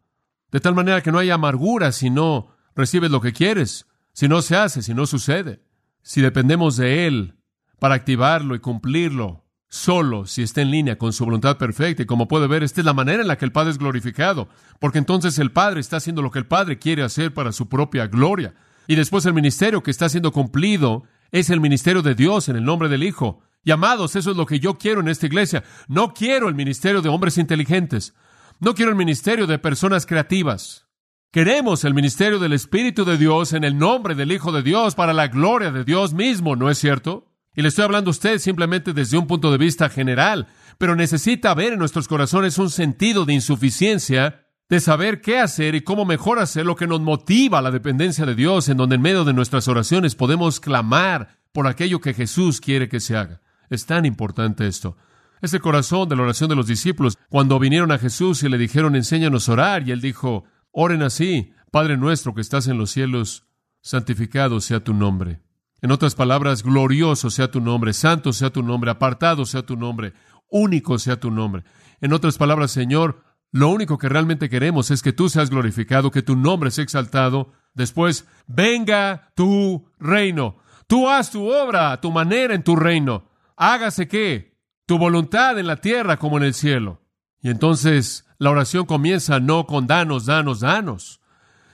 De 0.52 0.60
tal 0.60 0.76
manera 0.76 1.02
que 1.02 1.12
no 1.12 1.20
haya 1.20 1.36
amargura 1.36 1.92
si 1.92 2.10
no 2.10 2.56
recibes 2.76 3.10
lo 3.10 3.22
que 3.22 3.34
quieres, 3.34 3.88
si 4.14 4.28
no 4.28 4.42
se 4.42 4.56
hace, 4.56 4.82
si 4.82 4.94
no 4.94 5.06
sucede. 5.06 5.62
Si 6.10 6.22
dependemos 6.22 6.76
de 6.76 7.06
Él 7.06 7.36
para 7.78 7.94
activarlo 7.94 8.56
y 8.56 8.60
cumplirlo, 8.60 9.46
solo 9.68 10.26
si 10.26 10.42
está 10.42 10.64
en 10.64 10.72
línea 10.72 10.98
con 10.98 11.14
su 11.14 11.24
voluntad 11.24 11.60
perfecta. 11.60 12.02
Y 12.02 12.08
como 12.08 12.28
puede 12.28 12.48
ver, 12.48 12.64
esta 12.64 12.82
es 12.82 12.86
la 12.86 12.96
manera 12.96 13.22
en 13.22 13.28
la 13.28 13.38
que 13.38 13.46
el 13.46 13.52
Padre 13.52 13.70
es 13.70 13.78
glorificado, 13.78 14.50
porque 14.80 14.98
entonces 14.98 15.38
el 15.38 15.52
Padre 15.52 15.82
está 15.82 15.98
haciendo 15.98 16.24
lo 16.24 16.32
que 16.32 16.40
el 16.40 16.48
Padre 16.48 16.80
quiere 16.80 17.04
hacer 17.04 17.32
para 17.32 17.52
su 17.52 17.70
propia 17.70 18.08
gloria. 18.08 18.56
Y 18.88 18.96
después 18.96 19.24
el 19.28 19.36
ministerio 19.36 19.84
que 19.84 19.92
está 19.92 20.10
siendo 20.10 20.32
cumplido 20.32 21.04
es 21.30 21.52
el 21.52 21.60
ministerio 21.60 22.02
de 22.02 22.16
Dios 22.16 22.50
en 22.50 22.56
el 22.56 22.64
nombre 22.64 22.90
del 22.90 23.04
Hijo. 23.04 23.44
Y 23.64 23.70
amados, 23.70 24.16
eso 24.16 24.32
es 24.32 24.36
lo 24.36 24.48
que 24.48 24.60
yo 24.60 24.80
quiero 24.80 25.02
en 25.02 25.10
esta 25.10 25.28
iglesia. 25.28 25.64
No 25.88 26.16
quiero 26.16 26.50
el 26.50 26.56
ministerio 26.56 27.04
de 27.04 27.10
hombres 27.10 27.38
inteligentes. 27.38 28.16
No 28.60 28.74
quiero 28.74 28.90
el 28.90 28.98
ministerio 28.98 29.46
de 29.46 29.60
personas 29.60 30.08
creativas. 30.08 30.89
Queremos 31.32 31.86
el 31.86 31.94
ministerio 31.94 32.40
del 32.40 32.54
Espíritu 32.54 33.06
de 33.06 33.16
Dios 33.16 33.54
en 33.54 33.64
el 33.64 33.78
nombre 33.78 34.16
del 34.16 34.32
Hijo 34.32 34.52
de 34.52 34.64
Dios 34.64 34.96
para 34.96 35.14
la 35.14 35.28
gloria 35.28 35.72
de 35.72 35.84
Dios 35.84 36.12
mismo, 36.12 36.56
¿no 36.56 36.72
es 36.72 36.80
cierto? 36.80 37.28
Y 37.54 37.62
le 37.62 37.68
estoy 37.68 37.86
hablando 37.86 38.10
a 38.10 38.18
usted 38.18 38.40
simplemente 38.40 38.94
desde 38.94 39.20
un 39.20 39.28
punto 39.28 39.52
de 39.52 39.60
vista 39.60 39.90
general, 39.90 40.48
pero 40.80 40.96
necesita 40.96 41.54
ver 41.54 41.74
en 41.74 41.78
nuestros 41.78 42.08
corazones 42.08 42.58
un 42.58 42.72
sentido 42.72 43.26
de 43.26 43.34
insuficiencia 43.34 44.48
de 44.70 44.80
saber 44.80 45.22
qué 45.22 45.38
hacer 45.38 45.76
y 45.76 45.82
cómo 45.82 46.04
mejor 46.04 46.40
hacer 46.40 46.66
lo 46.66 46.76
que 46.76 46.88
nos 46.88 47.00
motiva 47.00 47.60
a 47.60 47.62
la 47.62 47.70
dependencia 47.70 48.26
de 48.26 48.34
Dios, 48.34 48.68
en 48.68 48.78
donde 48.78 48.96
en 48.96 49.04
medio 49.04 49.24
de 49.24 49.34
nuestras 49.34 49.68
oraciones 49.68 50.16
podemos 50.16 50.60
clamar 50.60 51.38
por 51.52 51.68
aquello 51.68 52.02
que 52.02 52.16
Jesús 52.16 52.60
quiere 52.60 52.90
que 52.90 53.00
se 53.00 53.16
haga. 53.16 53.40
Es 53.70 53.86
tan 53.86 54.08
importante 54.08 54.66
esto. 54.66 54.98
Es 55.44 55.54
el 55.54 55.62
corazón 55.62 56.10
de 56.10 56.16
la 56.16 56.24
oración 56.24 56.50
de 56.50 56.56
los 56.56 56.66
discípulos. 56.66 57.20
Cuando 57.30 57.60
vinieron 57.60 57.92
a 57.92 58.00
Jesús 58.00 58.42
y 58.42 58.50
le 58.50 58.58
dijeron, 58.58 58.96
enséñanos 58.96 59.48
a 59.48 59.54
orar, 59.54 59.88
y 59.88 59.92
él 59.92 60.02
dijo, 60.02 60.46
oren 60.72 61.02
así, 61.02 61.54
Padre 61.72 61.98
nuestro 61.98 62.34
que 62.34 62.42
estás 62.42 62.68
en 62.68 62.78
los 62.78 62.92
cielos, 62.92 63.46
santificado 63.82 64.60
sea 64.62 64.84
tu 64.84 64.94
nombre. 64.94 65.42
En 65.82 65.92
otras 65.92 66.16
palabras, 66.16 66.64
glorioso 66.64 67.30
sea 67.30 67.52
tu 67.52 67.62
nombre, 67.62 67.94
santo 67.94 68.34
sea 68.34 68.50
tu 68.50 68.64
nombre, 68.64 68.92
apartado 68.92 69.46
sea 69.46 69.62
tu 69.64 69.78
nombre, 69.78 70.14
único 70.50 71.00
sea 71.00 71.20
tu 71.20 71.32
nombre. 71.32 71.64
En 72.02 72.12
otras 72.12 72.38
palabras, 72.38 72.72
Señor, 72.72 73.24
lo 73.52 73.70
único 73.70 73.98
que 73.98 74.10
realmente 74.10 74.50
queremos 74.50 74.92
es 74.92 75.02
que 75.02 75.14
tú 75.14 75.30
seas 75.30 75.50
glorificado, 75.50 76.12
que 76.12 76.22
tu 76.22 76.36
nombre 76.36 76.72
sea 76.72 76.84
exaltado. 76.84 77.54
Después, 77.74 78.28
venga 78.48 79.32
tu 79.36 79.88
reino. 80.00 80.58
Tú 80.88 81.08
haz 81.08 81.32
tu 81.32 81.48
obra 81.48 82.00
tu 82.02 82.12
manera 82.12 82.54
en 82.54 82.64
tu 82.64 82.76
reino. 82.76 83.30
Hágase 83.56 84.08
qué? 84.08 84.58
Tu 84.86 84.98
voluntad 84.98 85.58
en 85.58 85.68
la 85.68 85.78
tierra 85.78 86.18
como 86.18 86.38
en 86.38 86.44
el 86.44 86.54
cielo. 86.54 87.02
Y 87.42 87.50
entonces 87.50 88.26
la 88.38 88.52
oración 88.52 88.86
comienza 88.86 89.40
no 89.40 89.66
con 89.66 89.88
danos, 89.88 90.26
danos, 90.26 90.62
danos, 90.62 91.20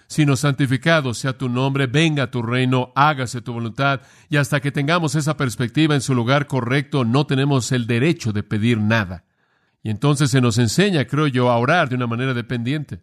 sino 0.08 0.36
santificado 0.36 1.14
sea 1.14 1.38
tu 1.38 1.50
nombre, 1.50 1.88
venga 1.88 2.30
tu 2.30 2.42
reino, 2.42 2.92
hágase 2.96 3.42
tu 3.42 3.54
voluntad. 3.54 4.02
Y 4.30 4.38
hasta 4.38 4.60
que 4.62 4.72
tengamos 4.72 5.16
esa 5.16 5.38
perspectiva 5.38 5.96
en 5.96 6.02
su 6.02 6.14
lugar 6.14 6.48
correcto, 6.48 7.06
no 7.06 7.26
tenemos 7.26 7.72
el 7.72 7.88
derecho 7.88 8.32
de 8.32 8.44
pedir 8.44 8.78
nada. 8.78 9.26
Y 9.82 9.90
entonces 9.90 10.32
se 10.32 10.42
nos 10.42 10.58
enseña, 10.58 11.06
creo 11.06 11.28
yo, 11.28 11.50
a 11.50 11.58
orar 11.58 11.90
de 11.90 11.96
una 11.96 12.08
manera 12.08 12.34
dependiente, 12.34 13.02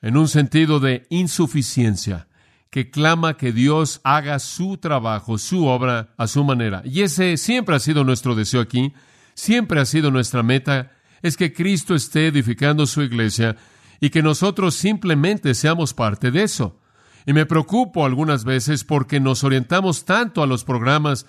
en 0.00 0.16
un 0.16 0.28
sentido 0.28 0.80
de 0.80 1.06
insuficiencia, 1.10 2.28
que 2.70 2.90
clama 2.90 3.36
que 3.36 3.52
Dios 3.52 4.00
haga 4.02 4.38
su 4.38 4.78
trabajo, 4.78 5.38
su 5.38 5.66
obra 5.66 6.14
a 6.16 6.26
su 6.26 6.42
manera. 6.42 6.82
Y 6.84 7.02
ese 7.02 7.36
siempre 7.36 7.76
ha 7.76 7.78
sido 7.78 8.02
nuestro 8.02 8.34
deseo 8.34 8.60
aquí, 8.62 8.94
siempre 9.34 9.78
ha 9.78 9.84
sido 9.84 10.10
nuestra 10.10 10.42
meta, 10.42 10.90
es 11.22 11.36
que 11.36 11.52
Cristo 11.52 11.94
esté 11.94 12.26
edificando 12.26 12.86
su 12.86 13.02
iglesia 13.02 13.56
y 14.00 14.10
que 14.10 14.22
nosotros 14.22 14.74
simplemente 14.74 15.54
seamos 15.54 15.94
parte 15.94 16.30
de 16.30 16.42
eso. 16.42 16.78
Y 17.24 17.32
me 17.32 17.46
preocupo 17.46 18.04
algunas 18.04 18.44
veces 18.44 18.84
porque 18.84 19.20
nos 19.20 19.44
orientamos 19.44 20.04
tanto 20.04 20.42
a 20.42 20.46
los 20.46 20.64
programas, 20.64 21.26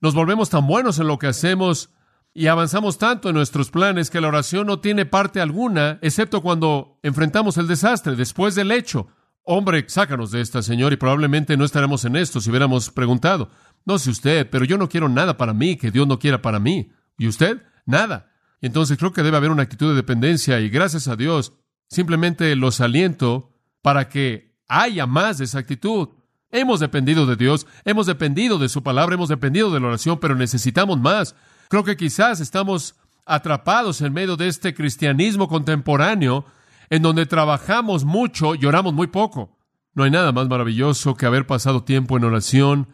nos 0.00 0.14
volvemos 0.14 0.48
tan 0.50 0.66
buenos 0.66 0.98
en 0.98 1.08
lo 1.08 1.18
que 1.18 1.26
hacemos, 1.26 1.90
y 2.36 2.48
avanzamos 2.48 2.98
tanto 2.98 3.28
en 3.28 3.36
nuestros 3.36 3.70
planes 3.70 4.10
que 4.10 4.20
la 4.20 4.26
oración 4.26 4.66
no 4.66 4.80
tiene 4.80 5.06
parte 5.06 5.40
alguna, 5.40 6.00
excepto 6.02 6.42
cuando 6.42 6.98
enfrentamos 7.04 7.56
el 7.58 7.68
desastre, 7.68 8.16
después 8.16 8.56
del 8.56 8.72
hecho. 8.72 9.06
Hombre, 9.44 9.84
sácanos 9.86 10.32
de 10.32 10.40
esta, 10.40 10.60
Señor, 10.62 10.92
y 10.92 10.96
probablemente 10.96 11.56
no 11.56 11.64
estaremos 11.64 12.04
en 12.04 12.16
esto 12.16 12.40
si 12.40 12.50
hubiéramos 12.50 12.90
preguntado. 12.90 13.50
No 13.84 13.98
sé 13.98 14.10
usted, 14.10 14.50
pero 14.50 14.64
yo 14.64 14.76
no 14.78 14.88
quiero 14.88 15.08
nada 15.08 15.36
para 15.36 15.52
mí 15.52 15.76
que 15.76 15.92
Dios 15.92 16.08
no 16.08 16.18
quiera 16.18 16.42
para 16.42 16.58
mí. 16.58 16.90
¿Y 17.18 17.28
usted? 17.28 17.62
Nada. 17.86 18.33
Entonces 18.64 18.96
creo 18.96 19.12
que 19.12 19.22
debe 19.22 19.36
haber 19.36 19.50
una 19.50 19.64
actitud 19.64 19.90
de 19.90 19.94
dependencia 19.94 20.58
y 20.58 20.70
gracias 20.70 21.06
a 21.06 21.16
Dios, 21.16 21.52
simplemente 21.90 22.56
los 22.56 22.80
aliento 22.80 23.52
para 23.82 24.08
que 24.08 24.56
haya 24.68 25.06
más 25.06 25.36
de 25.36 25.44
esa 25.44 25.58
actitud. 25.58 26.08
Hemos 26.50 26.80
dependido 26.80 27.26
de 27.26 27.36
Dios, 27.36 27.66
hemos 27.84 28.06
dependido 28.06 28.56
de 28.56 28.70
su 28.70 28.82
palabra, 28.82 29.16
hemos 29.16 29.28
dependido 29.28 29.70
de 29.70 29.80
la 29.80 29.88
oración, 29.88 30.18
pero 30.18 30.34
necesitamos 30.34 30.98
más. 30.98 31.36
Creo 31.68 31.84
que 31.84 31.98
quizás 31.98 32.40
estamos 32.40 32.94
atrapados 33.26 34.00
en 34.00 34.14
medio 34.14 34.34
de 34.34 34.48
este 34.48 34.72
cristianismo 34.72 35.46
contemporáneo 35.46 36.46
en 36.88 37.02
donde 37.02 37.26
trabajamos 37.26 38.06
mucho 38.06 38.54
y 38.54 38.64
oramos 38.64 38.94
muy 38.94 39.08
poco. 39.08 39.58
No 39.92 40.04
hay 40.04 40.10
nada 40.10 40.32
más 40.32 40.48
maravilloso 40.48 41.16
que 41.16 41.26
haber 41.26 41.46
pasado 41.46 41.84
tiempo 41.84 42.16
en 42.16 42.24
oración, 42.24 42.88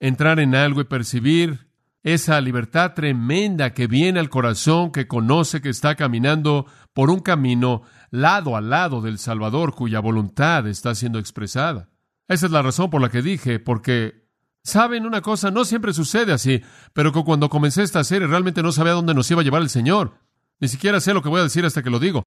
entrar 0.00 0.40
en 0.40 0.56
algo 0.56 0.80
y 0.80 0.84
percibir 0.86 1.67
esa 2.14 2.40
libertad 2.40 2.94
tremenda 2.94 3.74
que 3.74 3.86
viene 3.86 4.18
al 4.18 4.30
corazón, 4.30 4.92
que 4.92 5.06
conoce 5.06 5.60
que 5.60 5.68
está 5.68 5.94
caminando 5.94 6.66
por 6.94 7.10
un 7.10 7.20
camino 7.20 7.82
lado 8.10 8.56
a 8.56 8.60
lado 8.60 9.02
del 9.02 9.18
Salvador 9.18 9.74
cuya 9.74 10.00
voluntad 10.00 10.66
está 10.66 10.94
siendo 10.94 11.18
expresada. 11.18 11.90
Esa 12.26 12.46
es 12.46 12.52
la 12.52 12.62
razón 12.62 12.88
por 12.88 13.02
la 13.02 13.10
que 13.10 13.20
dije, 13.20 13.58
porque, 13.58 14.26
¿saben 14.64 15.04
una 15.04 15.20
cosa? 15.20 15.50
No 15.50 15.64
siempre 15.64 15.92
sucede 15.92 16.32
así, 16.32 16.62
pero 16.94 17.12
que 17.12 17.22
cuando 17.24 17.50
comencé 17.50 17.82
esta 17.82 18.04
serie 18.04 18.26
realmente 18.26 18.62
no 18.62 18.72
sabía 18.72 18.92
dónde 18.92 19.14
nos 19.14 19.30
iba 19.30 19.42
a 19.42 19.44
llevar 19.44 19.62
el 19.62 19.70
Señor. 19.70 20.14
Ni 20.60 20.68
siquiera 20.68 21.00
sé 21.00 21.12
lo 21.12 21.22
que 21.22 21.28
voy 21.28 21.40
a 21.40 21.44
decir 21.44 21.64
hasta 21.66 21.82
que 21.82 21.90
lo 21.90 21.98
digo. 21.98 22.24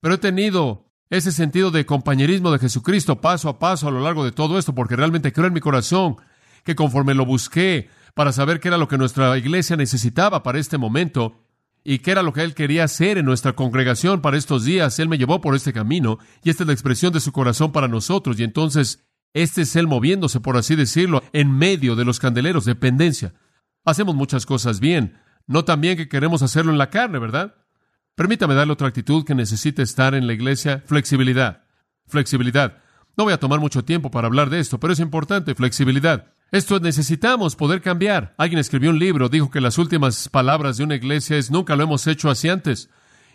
Pero 0.00 0.14
he 0.14 0.18
tenido 0.18 0.90
ese 1.08 1.30
sentido 1.30 1.70
de 1.70 1.86
compañerismo 1.86 2.50
de 2.50 2.58
Jesucristo 2.58 3.20
paso 3.20 3.48
a 3.48 3.58
paso 3.60 3.86
a 3.86 3.90
lo 3.92 4.00
largo 4.00 4.24
de 4.24 4.32
todo 4.32 4.58
esto, 4.58 4.74
porque 4.74 4.96
realmente 4.96 5.32
creo 5.32 5.46
en 5.46 5.52
mi 5.52 5.60
corazón 5.60 6.16
que 6.64 6.74
conforme 6.74 7.14
lo 7.14 7.24
busqué 7.26 7.88
para 8.14 8.32
saber 8.32 8.60
qué 8.60 8.68
era 8.68 8.78
lo 8.78 8.88
que 8.88 8.98
nuestra 8.98 9.36
iglesia 9.36 9.76
necesitaba 9.76 10.42
para 10.42 10.58
este 10.58 10.78
momento 10.78 11.44
y 11.82 11.98
qué 11.98 12.12
era 12.12 12.22
lo 12.22 12.32
que 12.32 12.42
Él 12.42 12.54
quería 12.54 12.84
hacer 12.84 13.18
en 13.18 13.26
nuestra 13.26 13.52
congregación 13.52 14.22
para 14.22 14.38
estos 14.38 14.64
días, 14.64 14.98
Él 14.98 15.08
me 15.08 15.18
llevó 15.18 15.40
por 15.40 15.54
este 15.54 15.72
camino 15.72 16.18
y 16.42 16.50
esta 16.50 16.62
es 16.62 16.66
la 16.68 16.72
expresión 16.72 17.12
de 17.12 17.20
su 17.20 17.32
corazón 17.32 17.72
para 17.72 17.88
nosotros 17.88 18.38
y 18.40 18.44
entonces 18.44 19.04
este 19.34 19.62
es 19.62 19.76
Él 19.76 19.88
moviéndose, 19.88 20.40
por 20.40 20.56
así 20.56 20.76
decirlo, 20.76 21.22
en 21.32 21.50
medio 21.50 21.96
de 21.96 22.04
los 22.04 22.20
candeleros, 22.20 22.64
dependencia. 22.64 23.34
Hacemos 23.84 24.14
muchas 24.14 24.46
cosas 24.46 24.80
bien, 24.80 25.18
no 25.46 25.64
tan 25.64 25.80
bien 25.80 25.96
que 25.96 26.08
queremos 26.08 26.42
hacerlo 26.42 26.72
en 26.72 26.78
la 26.78 26.88
carne, 26.88 27.18
¿verdad? 27.18 27.56
Permítame 28.14 28.54
darle 28.54 28.72
otra 28.72 28.86
actitud 28.86 29.24
que 29.24 29.34
necesita 29.34 29.82
estar 29.82 30.14
en 30.14 30.28
la 30.28 30.32
iglesia, 30.32 30.84
flexibilidad. 30.86 31.64
Flexibilidad. 32.06 32.78
No 33.16 33.24
voy 33.24 33.32
a 33.32 33.40
tomar 33.40 33.60
mucho 33.60 33.84
tiempo 33.84 34.10
para 34.10 34.28
hablar 34.28 34.50
de 34.50 34.60
esto, 34.60 34.78
pero 34.78 34.92
es 34.92 35.00
importante, 35.00 35.54
flexibilidad. 35.54 36.33
Esto 36.54 36.78
necesitamos 36.78 37.56
poder 37.56 37.82
cambiar. 37.82 38.32
Alguien 38.38 38.60
escribió 38.60 38.90
un 38.90 39.00
libro, 39.00 39.28
dijo 39.28 39.50
que 39.50 39.60
las 39.60 39.76
últimas 39.76 40.28
palabras 40.28 40.76
de 40.76 40.84
una 40.84 40.94
iglesia 40.94 41.36
es 41.36 41.50
nunca 41.50 41.74
lo 41.74 41.82
hemos 41.82 42.06
hecho 42.06 42.30
así 42.30 42.48
antes. 42.48 42.90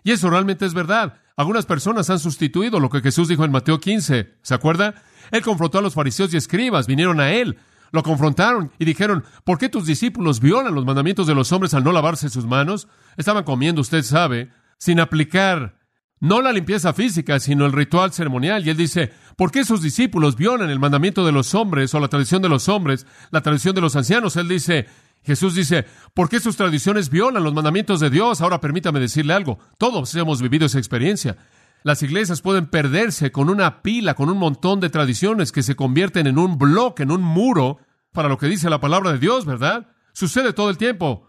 Y 0.05 0.11
eso 0.11 0.29
realmente 0.29 0.65
es 0.65 0.73
verdad. 0.73 1.15
Algunas 1.35 1.65
personas 1.65 2.09
han 2.09 2.19
sustituido 2.19 2.79
lo 2.79 2.89
que 2.89 3.01
Jesús 3.01 3.27
dijo 3.27 3.43
en 3.43 3.51
Mateo 3.51 3.77
15. 3.77 4.35
¿Se 4.41 4.53
acuerda? 4.53 5.03
Él 5.31 5.41
confrontó 5.41 5.79
a 5.79 5.81
los 5.81 5.95
fariseos 5.95 6.33
y 6.33 6.37
escribas, 6.37 6.87
vinieron 6.87 7.19
a 7.19 7.31
él, 7.31 7.57
lo 7.91 8.03
confrontaron 8.03 8.71
y 8.79 8.85
dijeron, 8.85 9.25
¿por 9.43 9.57
qué 9.57 9.67
tus 9.67 9.85
discípulos 9.85 10.39
violan 10.39 10.73
los 10.73 10.85
mandamientos 10.85 11.27
de 11.27 11.35
los 11.35 11.51
hombres 11.51 11.73
al 11.73 11.83
no 11.83 11.91
lavarse 11.91 12.29
sus 12.29 12.45
manos? 12.45 12.87
Estaban 13.17 13.43
comiendo, 13.43 13.81
usted 13.81 14.03
sabe, 14.03 14.49
sin 14.77 15.01
aplicar 15.01 15.75
no 16.19 16.41
la 16.41 16.51
limpieza 16.51 16.93
física, 16.93 17.39
sino 17.39 17.65
el 17.65 17.71
ritual 17.71 18.11
ceremonial. 18.11 18.65
Y 18.65 18.69
él 18.69 18.77
dice, 18.77 19.11
¿por 19.37 19.51
qué 19.51 19.63
sus 19.63 19.81
discípulos 19.81 20.35
violan 20.35 20.69
el 20.69 20.79
mandamiento 20.79 21.25
de 21.25 21.31
los 21.31 21.55
hombres 21.55 21.93
o 21.93 21.99
la 21.99 22.07
tradición 22.07 22.41
de 22.41 22.49
los 22.49 22.67
hombres, 22.69 23.07
la 23.31 23.41
tradición 23.41 23.75
de 23.75 23.81
los 23.81 23.95
ancianos? 23.95 24.35
Él 24.35 24.47
dice, 24.47 24.87
Jesús 25.23 25.55
dice, 25.55 25.85
¿por 26.13 26.29
qué 26.29 26.39
sus 26.39 26.57
tradiciones 26.57 27.09
violan 27.09 27.43
los 27.43 27.53
mandamientos 27.53 27.99
de 27.99 28.09
Dios? 28.09 28.41
Ahora 28.41 28.61
permítame 28.61 28.99
decirle 28.99 29.33
algo, 29.33 29.59
todos 29.77 30.13
hemos 30.15 30.41
vivido 30.41 30.65
esa 30.65 30.79
experiencia. 30.79 31.37
Las 31.83 32.03
iglesias 32.03 32.41
pueden 32.41 32.67
perderse 32.67 33.31
con 33.31 33.49
una 33.49 33.81
pila, 33.81 34.13
con 34.13 34.29
un 34.29 34.37
montón 34.37 34.81
de 34.81 34.89
tradiciones 34.89 35.51
que 35.53 35.63
se 35.63 35.75
convierten 35.75 36.27
en 36.27 36.37
un 36.37 36.57
bloque, 36.57 37.03
en 37.03 37.11
un 37.11 37.21
muro, 37.21 37.77
para 38.11 38.27
lo 38.27 38.37
que 38.37 38.47
dice 38.47 38.69
la 38.69 38.81
palabra 38.81 39.13
de 39.13 39.19
Dios, 39.19 39.45
¿verdad? 39.45 39.87
Sucede 40.13 40.51
todo 40.51 40.69
el 40.69 40.77
tiempo. 40.77 41.28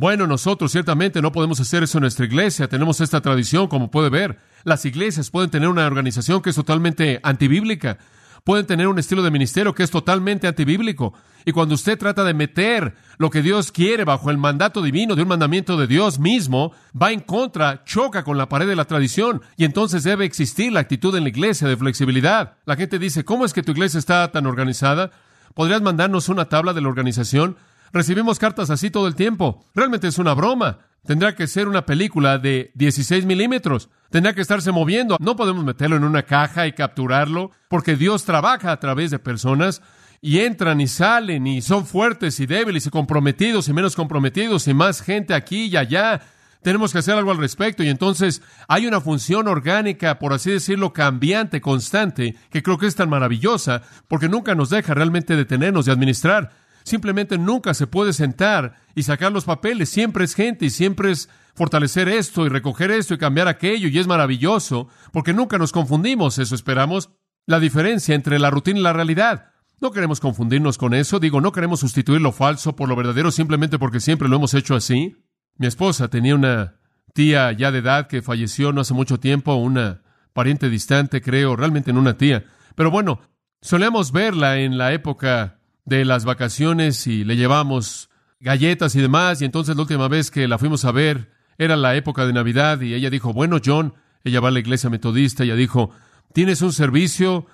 Bueno, 0.00 0.26
nosotros 0.26 0.72
ciertamente 0.72 1.20
no 1.20 1.30
podemos 1.30 1.60
hacer 1.60 1.82
eso 1.82 1.98
en 1.98 2.02
nuestra 2.04 2.24
iglesia. 2.24 2.68
Tenemos 2.68 3.02
esta 3.02 3.20
tradición, 3.20 3.68
como 3.68 3.90
puede 3.90 4.08
ver. 4.08 4.38
Las 4.64 4.86
iglesias 4.86 5.28
pueden 5.28 5.50
tener 5.50 5.68
una 5.68 5.86
organización 5.86 6.40
que 6.40 6.48
es 6.48 6.56
totalmente 6.56 7.20
antibíblica. 7.22 7.98
Pueden 8.42 8.64
tener 8.64 8.88
un 8.88 8.98
estilo 8.98 9.22
de 9.22 9.30
ministerio 9.30 9.74
que 9.74 9.82
es 9.82 9.90
totalmente 9.90 10.48
antibíblico. 10.48 11.12
Y 11.44 11.52
cuando 11.52 11.74
usted 11.74 11.98
trata 11.98 12.24
de 12.24 12.32
meter 12.32 12.94
lo 13.18 13.28
que 13.28 13.42
Dios 13.42 13.72
quiere 13.72 14.04
bajo 14.04 14.30
el 14.30 14.38
mandato 14.38 14.80
divino 14.80 15.16
de 15.16 15.20
un 15.20 15.28
mandamiento 15.28 15.76
de 15.76 15.86
Dios 15.86 16.18
mismo, 16.18 16.72
va 16.96 17.12
en 17.12 17.20
contra, 17.20 17.84
choca 17.84 18.24
con 18.24 18.38
la 18.38 18.48
pared 18.48 18.66
de 18.66 18.76
la 18.76 18.86
tradición. 18.86 19.42
Y 19.58 19.66
entonces 19.66 20.02
debe 20.02 20.24
existir 20.24 20.72
la 20.72 20.80
actitud 20.80 21.14
en 21.14 21.24
la 21.24 21.28
iglesia 21.28 21.68
de 21.68 21.76
flexibilidad. 21.76 22.54
La 22.64 22.76
gente 22.76 22.98
dice, 22.98 23.26
¿cómo 23.26 23.44
es 23.44 23.52
que 23.52 23.62
tu 23.62 23.72
iglesia 23.72 23.98
está 23.98 24.32
tan 24.32 24.46
organizada? 24.46 25.10
¿Podrías 25.52 25.82
mandarnos 25.82 26.30
una 26.30 26.46
tabla 26.46 26.72
de 26.72 26.80
la 26.80 26.88
organización? 26.88 27.58
Recibimos 27.92 28.38
cartas 28.38 28.70
así 28.70 28.90
todo 28.90 29.08
el 29.08 29.14
tiempo. 29.14 29.64
Realmente 29.74 30.08
es 30.08 30.18
una 30.18 30.34
broma. 30.34 30.78
Tendrá 31.04 31.34
que 31.34 31.46
ser 31.46 31.66
una 31.66 31.86
película 31.86 32.38
de 32.38 32.70
16 32.74 33.24
milímetros. 33.24 33.88
Tendrá 34.10 34.34
que 34.34 34.42
estarse 34.42 34.70
moviendo. 34.70 35.16
No 35.18 35.34
podemos 35.34 35.64
meterlo 35.64 35.96
en 35.96 36.04
una 36.04 36.22
caja 36.22 36.66
y 36.66 36.72
capturarlo, 36.72 37.50
porque 37.68 37.96
Dios 37.96 38.24
trabaja 38.24 38.70
a 38.70 38.80
través 38.80 39.10
de 39.10 39.18
personas 39.18 39.82
y 40.20 40.40
entran 40.40 40.80
y 40.80 40.86
salen 40.86 41.46
y 41.46 41.62
son 41.62 41.86
fuertes 41.86 42.38
y 42.40 42.46
débiles 42.46 42.86
y 42.86 42.90
comprometidos 42.90 43.68
y 43.68 43.72
menos 43.72 43.96
comprometidos 43.96 44.68
y 44.68 44.74
más 44.74 45.00
gente 45.00 45.34
aquí 45.34 45.66
y 45.66 45.76
allá. 45.76 46.20
Tenemos 46.62 46.92
que 46.92 46.98
hacer 46.98 47.14
algo 47.14 47.30
al 47.30 47.38
respecto 47.38 47.82
y 47.82 47.88
entonces 47.88 48.42
hay 48.68 48.86
una 48.86 49.00
función 49.00 49.48
orgánica, 49.48 50.18
por 50.18 50.34
así 50.34 50.50
decirlo, 50.50 50.92
cambiante, 50.92 51.62
constante, 51.62 52.36
que 52.50 52.62
creo 52.62 52.76
que 52.76 52.86
es 52.86 52.94
tan 52.94 53.08
maravillosa 53.08 53.80
porque 54.08 54.28
nunca 54.28 54.54
nos 54.54 54.68
deja 54.68 54.92
realmente 54.92 55.36
detenernos 55.36 55.88
y 55.88 55.90
administrar. 55.90 56.50
Simplemente 56.84 57.38
nunca 57.38 57.74
se 57.74 57.86
puede 57.86 58.12
sentar 58.12 58.76
y 58.94 59.02
sacar 59.02 59.32
los 59.32 59.44
papeles. 59.44 59.88
Siempre 59.88 60.24
es 60.24 60.34
gente 60.34 60.66
y 60.66 60.70
siempre 60.70 61.10
es 61.10 61.28
fortalecer 61.54 62.08
esto 62.08 62.46
y 62.46 62.48
recoger 62.48 62.90
esto 62.90 63.14
y 63.14 63.18
cambiar 63.18 63.48
aquello. 63.48 63.88
Y 63.88 63.98
es 63.98 64.06
maravilloso 64.06 64.88
porque 65.12 65.32
nunca 65.32 65.58
nos 65.58 65.72
confundimos. 65.72 66.38
Eso 66.38 66.54
esperamos. 66.54 67.10
La 67.46 67.60
diferencia 67.60 68.14
entre 68.14 68.38
la 68.38 68.50
rutina 68.50 68.78
y 68.78 68.82
la 68.82 68.92
realidad. 68.92 69.52
No 69.80 69.92
queremos 69.92 70.20
confundirnos 70.20 70.76
con 70.76 70.94
eso. 70.94 71.20
Digo, 71.20 71.40
no 71.40 71.52
queremos 71.52 71.80
sustituir 71.80 72.20
lo 72.20 72.32
falso 72.32 72.76
por 72.76 72.88
lo 72.88 72.96
verdadero 72.96 73.30
simplemente 73.30 73.78
porque 73.78 74.00
siempre 74.00 74.28
lo 74.28 74.36
hemos 74.36 74.54
hecho 74.54 74.74
así. 74.74 75.16
Mi 75.56 75.66
esposa 75.66 76.08
tenía 76.08 76.34
una 76.34 76.76
tía 77.12 77.52
ya 77.52 77.70
de 77.70 77.78
edad 77.78 78.06
que 78.06 78.22
falleció 78.22 78.72
no 78.72 78.82
hace 78.82 78.94
mucho 78.94 79.18
tiempo, 79.18 79.54
una 79.54 80.02
pariente 80.32 80.68
distante, 80.68 81.20
creo, 81.20 81.56
realmente 81.56 81.92
no 81.92 82.00
una 82.00 82.16
tía. 82.16 82.44
Pero 82.74 82.90
bueno, 82.90 83.20
solemos 83.60 84.12
verla 84.12 84.58
en 84.58 84.78
la 84.78 84.92
época 84.92 85.59
de 85.90 86.04
las 86.04 86.24
vacaciones 86.24 87.08
y 87.08 87.24
le 87.24 87.36
llevamos 87.36 88.10
galletas 88.38 88.94
y 88.94 89.00
demás. 89.00 89.42
Y 89.42 89.44
entonces 89.44 89.74
la 89.74 89.82
última 89.82 90.06
vez 90.06 90.30
que 90.30 90.46
la 90.46 90.56
fuimos 90.56 90.84
a 90.84 90.92
ver 90.92 91.32
era 91.58 91.76
la 91.76 91.96
época 91.96 92.26
de 92.26 92.32
Navidad 92.32 92.80
y 92.80 92.94
ella 92.94 93.10
dijo, 93.10 93.32
bueno, 93.32 93.58
John, 93.62 93.94
ella 94.22 94.38
va 94.38 94.48
a 94.48 94.52
la 94.52 94.60
iglesia 94.60 94.88
metodista, 94.88 95.42
ella 95.42 95.56
dijo, 95.56 95.90
¿tienes 96.32 96.62
un 96.62 96.72
servicio 96.72 97.46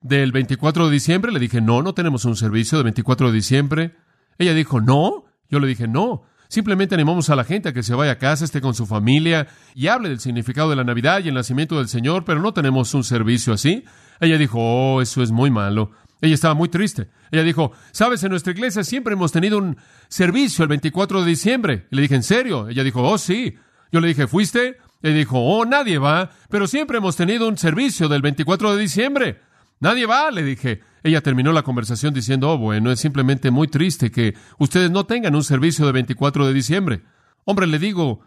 del 0.00 0.32
24 0.32 0.86
de 0.86 0.92
diciembre? 0.92 1.30
Le 1.30 1.38
dije, 1.38 1.60
no, 1.60 1.82
no 1.82 1.94
tenemos 1.94 2.24
un 2.24 2.34
servicio 2.34 2.78
del 2.78 2.84
24 2.84 3.28
de 3.28 3.32
diciembre. 3.32 3.94
Ella 4.38 4.54
dijo, 4.54 4.80
no. 4.80 5.26
Yo 5.48 5.60
le 5.60 5.68
dije, 5.68 5.86
no. 5.86 6.24
Simplemente 6.48 6.96
animamos 6.96 7.30
a 7.30 7.36
la 7.36 7.44
gente 7.44 7.68
a 7.68 7.72
que 7.72 7.84
se 7.84 7.94
vaya 7.94 8.12
a 8.12 8.18
casa, 8.18 8.44
esté 8.44 8.60
con 8.60 8.74
su 8.74 8.86
familia 8.86 9.46
y 9.74 9.86
hable 9.86 10.08
del 10.08 10.18
significado 10.18 10.68
de 10.68 10.76
la 10.76 10.84
Navidad 10.84 11.20
y 11.22 11.28
el 11.28 11.34
nacimiento 11.34 11.78
del 11.78 11.88
Señor, 11.88 12.24
pero 12.24 12.40
no 12.40 12.52
tenemos 12.52 12.92
un 12.92 13.04
servicio 13.04 13.52
así. 13.52 13.84
Ella 14.20 14.36
dijo, 14.36 14.58
oh, 14.60 15.00
eso 15.00 15.22
es 15.22 15.30
muy 15.30 15.52
malo. 15.52 15.92
Ella 16.20 16.34
estaba 16.34 16.54
muy 16.54 16.68
triste. 16.68 17.08
Ella 17.30 17.42
dijo, 17.42 17.72
sabes, 17.92 18.22
en 18.22 18.30
nuestra 18.30 18.52
iglesia 18.52 18.84
siempre 18.84 19.14
hemos 19.14 19.32
tenido 19.32 19.58
un 19.58 19.76
servicio 20.08 20.62
el 20.62 20.68
24 20.68 21.22
de 21.22 21.28
diciembre. 21.28 21.86
Le 21.90 22.02
dije, 22.02 22.14
¿en 22.14 22.22
serio? 22.22 22.68
Ella 22.68 22.82
dijo, 22.82 23.02
oh, 23.02 23.18
sí. 23.18 23.56
Yo 23.92 24.00
le 24.00 24.08
dije, 24.08 24.26
¿fuiste? 24.26 24.78
Ella 25.02 25.16
dijo, 25.16 25.38
oh, 25.38 25.64
nadie 25.64 25.98
va, 25.98 26.30
pero 26.48 26.66
siempre 26.66 26.98
hemos 26.98 27.16
tenido 27.16 27.46
un 27.46 27.58
servicio 27.58 28.08
del 28.08 28.22
24 28.22 28.74
de 28.74 28.80
diciembre. 28.80 29.40
Nadie 29.80 30.06
va, 30.06 30.30
le 30.30 30.42
dije. 30.42 30.80
Ella 31.02 31.20
terminó 31.20 31.52
la 31.52 31.62
conversación 31.62 32.14
diciendo, 32.14 32.50
oh, 32.50 32.58
bueno, 32.58 32.90
es 32.90 33.00
simplemente 33.00 33.50
muy 33.50 33.68
triste 33.68 34.10
que 34.10 34.34
ustedes 34.58 34.90
no 34.90 35.04
tengan 35.04 35.34
un 35.34 35.44
servicio 35.44 35.84
de 35.84 35.92
24 35.92 36.46
de 36.46 36.54
diciembre. 36.54 37.02
Hombre, 37.44 37.66
le 37.66 37.78
digo, 37.78 38.20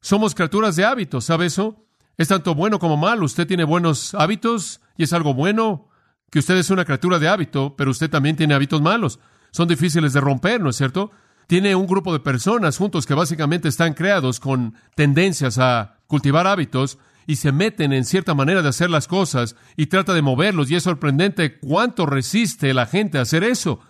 somos 0.00 0.34
criaturas 0.34 0.76
de 0.76 0.84
hábitos, 0.84 1.24
¿sabe 1.24 1.46
eso? 1.46 1.86
Es 2.18 2.28
tanto 2.28 2.54
bueno 2.54 2.78
como 2.78 2.98
malo. 2.98 3.24
Usted 3.24 3.46
tiene 3.46 3.64
buenos 3.64 4.14
hábitos 4.14 4.82
y 4.98 5.04
es 5.04 5.12
algo 5.14 5.32
bueno 5.32 5.89
que 6.30 6.38
usted 6.38 6.56
es 6.56 6.70
una 6.70 6.84
criatura 6.84 7.18
de 7.18 7.28
hábito, 7.28 7.74
pero 7.76 7.90
usted 7.90 8.08
también 8.08 8.36
tiene 8.36 8.54
hábitos 8.54 8.80
malos. 8.80 9.18
Son 9.50 9.68
difíciles 9.68 10.12
de 10.12 10.20
romper, 10.20 10.60
¿no 10.60 10.70
es 10.70 10.76
cierto? 10.76 11.10
Tiene 11.46 11.74
un 11.74 11.86
grupo 11.86 12.12
de 12.12 12.20
personas 12.20 12.78
juntos 12.78 13.06
que 13.06 13.14
básicamente 13.14 13.68
están 13.68 13.94
creados 13.94 14.38
con 14.38 14.74
tendencias 14.94 15.58
a 15.58 15.96
cultivar 16.06 16.46
hábitos 16.46 16.98
y 17.26 17.36
se 17.36 17.52
meten 17.52 17.92
en 17.92 18.04
cierta 18.04 18.34
manera 18.34 18.62
de 18.62 18.68
hacer 18.68 18.90
las 18.90 19.08
cosas 19.08 19.56
y 19.76 19.86
trata 19.86 20.14
de 20.14 20.22
moverlos 20.22 20.70
y 20.70 20.76
es 20.76 20.84
sorprendente 20.84 21.58
cuánto 21.58 22.06
resiste 22.06 22.72
la 22.74 22.86
gente 22.86 23.18
a 23.18 23.22
hacer 23.22 23.44
eso. 23.44 23.80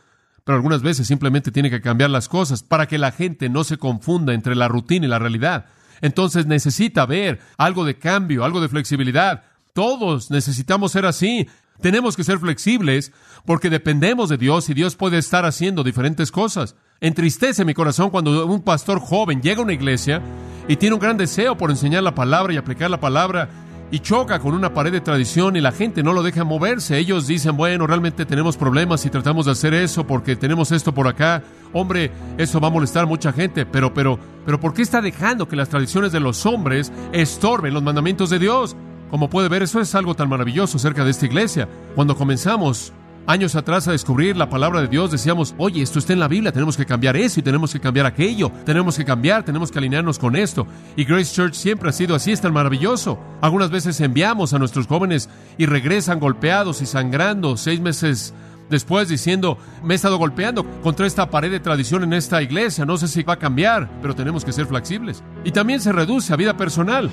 Pero 0.44 0.56
algunas 0.56 0.82
veces 0.82 1.06
simplemente 1.06 1.52
tiene 1.52 1.70
que 1.70 1.82
cambiar 1.82 2.10
las 2.10 2.28
cosas 2.28 2.62
para 2.62 2.88
que 2.88 2.98
la 2.98 3.12
gente 3.12 3.48
no 3.48 3.64
se 3.64 3.76
confunda 3.76 4.32
entre 4.32 4.56
la 4.56 4.68
rutina 4.68 5.06
y 5.06 5.08
la 5.10 5.18
realidad. 5.18 5.66
Entonces 6.00 6.46
necesita 6.46 7.04
ver 7.06 7.40
algo 7.58 7.84
de 7.84 7.98
cambio, 7.98 8.44
algo 8.44 8.60
de 8.60 8.68
flexibilidad. 8.68 9.44
Todos 9.74 10.30
necesitamos 10.30 10.92
ser 10.92 11.06
así. 11.06 11.46
Tenemos 11.80 12.16
que 12.16 12.24
ser 12.24 12.38
flexibles 12.38 13.12
porque 13.46 13.70
dependemos 13.70 14.28
de 14.28 14.36
Dios 14.36 14.68
y 14.68 14.74
Dios 14.74 14.96
puede 14.96 15.18
estar 15.18 15.44
haciendo 15.44 15.82
diferentes 15.82 16.30
cosas. 16.30 16.76
Entristece 17.00 17.64
mi 17.64 17.74
corazón 17.74 18.10
cuando 18.10 18.46
un 18.46 18.62
pastor 18.62 19.00
joven 19.00 19.40
llega 19.40 19.60
a 19.60 19.64
una 19.64 19.72
iglesia 19.72 20.20
y 20.68 20.76
tiene 20.76 20.94
un 20.94 21.00
gran 21.00 21.16
deseo 21.16 21.56
por 21.56 21.70
enseñar 21.70 22.02
la 22.02 22.14
palabra 22.14 22.52
y 22.52 22.58
aplicar 22.58 22.90
la 22.90 23.00
palabra 23.00 23.48
y 23.90 23.98
choca 23.98 24.38
con 24.38 24.54
una 24.54 24.72
pared 24.72 24.92
de 24.92 25.00
tradición 25.00 25.56
y 25.56 25.60
la 25.60 25.72
gente 25.72 26.02
no 26.02 26.12
lo 26.12 26.22
deja 26.22 26.44
moverse. 26.44 26.98
Ellos 26.98 27.26
dicen, 27.26 27.56
bueno, 27.56 27.86
realmente 27.86 28.24
tenemos 28.24 28.56
problemas 28.56 29.04
y 29.04 29.10
tratamos 29.10 29.46
de 29.46 29.52
hacer 29.52 29.74
eso 29.74 30.06
porque 30.06 30.36
tenemos 30.36 30.70
esto 30.72 30.94
por 30.94 31.08
acá. 31.08 31.42
Hombre, 31.72 32.12
eso 32.38 32.60
va 32.60 32.68
a 32.68 32.70
molestar 32.70 33.04
a 33.04 33.06
mucha 33.06 33.32
gente, 33.32 33.66
pero, 33.66 33.92
pero, 33.92 34.18
pero 34.44 34.60
¿por 34.60 34.74
qué 34.74 34.82
está 34.82 35.00
dejando 35.00 35.48
que 35.48 35.56
las 35.56 35.68
tradiciones 35.68 36.12
de 36.12 36.20
los 36.20 36.46
hombres 36.46 36.92
estorben 37.12 37.74
los 37.74 37.82
mandamientos 37.82 38.30
de 38.30 38.38
Dios? 38.38 38.76
Como 39.10 39.28
puede 39.28 39.48
ver, 39.48 39.62
eso 39.62 39.80
es 39.80 39.94
algo 39.94 40.14
tan 40.14 40.28
maravilloso 40.28 40.78
cerca 40.78 41.04
de 41.04 41.10
esta 41.10 41.26
iglesia. 41.26 41.68
Cuando 41.96 42.16
comenzamos 42.16 42.92
años 43.26 43.54
atrás 43.54 43.86
a 43.88 43.92
descubrir 43.92 44.36
la 44.36 44.48
palabra 44.48 44.80
de 44.80 44.88
Dios, 44.88 45.10
decíamos, 45.10 45.54
oye, 45.58 45.82
esto 45.82 45.98
está 45.98 46.12
en 46.12 46.20
la 46.20 46.28
Biblia, 46.28 46.52
tenemos 46.52 46.76
que 46.76 46.86
cambiar 46.86 47.16
eso 47.16 47.40
y 47.40 47.42
tenemos 47.42 47.72
que 47.72 47.80
cambiar 47.80 48.06
aquello, 48.06 48.50
tenemos 48.64 48.96
que 48.96 49.04
cambiar, 49.04 49.44
tenemos 49.44 49.70
que 49.70 49.78
alinearnos 49.78 50.18
con 50.18 50.36
esto. 50.36 50.66
Y 50.96 51.04
Grace 51.04 51.34
Church 51.34 51.54
siempre 51.54 51.88
ha 51.88 51.92
sido 51.92 52.14
así, 52.14 52.32
es 52.32 52.40
tan 52.40 52.52
maravilloso. 52.52 53.18
Algunas 53.40 53.70
veces 53.70 54.00
enviamos 54.00 54.54
a 54.54 54.58
nuestros 54.58 54.86
jóvenes 54.86 55.28
y 55.58 55.66
regresan 55.66 56.20
golpeados 56.20 56.80
y 56.82 56.86
sangrando 56.86 57.56
seis 57.56 57.80
meses 57.80 58.32
después 58.68 59.08
diciendo, 59.08 59.58
me 59.82 59.94
he 59.94 59.96
estado 59.96 60.16
golpeando 60.16 60.64
contra 60.82 61.06
esta 61.06 61.28
pared 61.30 61.50
de 61.50 61.60
tradición 61.60 62.04
en 62.04 62.12
esta 62.12 62.40
iglesia, 62.40 62.84
no 62.86 62.96
sé 62.96 63.08
si 63.08 63.24
va 63.24 63.32
a 63.34 63.38
cambiar, 63.38 63.90
pero 64.00 64.14
tenemos 64.14 64.44
que 64.44 64.52
ser 64.52 64.66
flexibles. 64.66 65.22
Y 65.44 65.50
también 65.50 65.80
se 65.80 65.90
reduce 65.92 66.32
a 66.32 66.36
vida 66.36 66.56
personal. 66.56 67.10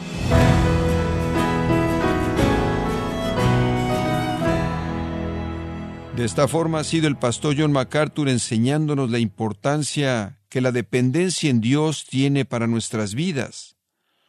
De 6.17 6.25
esta 6.25 6.47
forma 6.47 6.79
ha 6.79 6.83
sido 6.83 7.07
el 7.07 7.15
pastor 7.15 7.55
John 7.55 7.71
MacArthur 7.71 8.27
enseñándonos 8.27 9.11
la 9.11 9.19
importancia 9.19 10.39
que 10.49 10.61
la 10.61 10.71
dependencia 10.71 11.47
en 11.47 11.61
Dios 11.61 12.07
tiene 12.09 12.43
para 12.43 12.65
nuestras 12.65 13.13
vidas, 13.13 13.77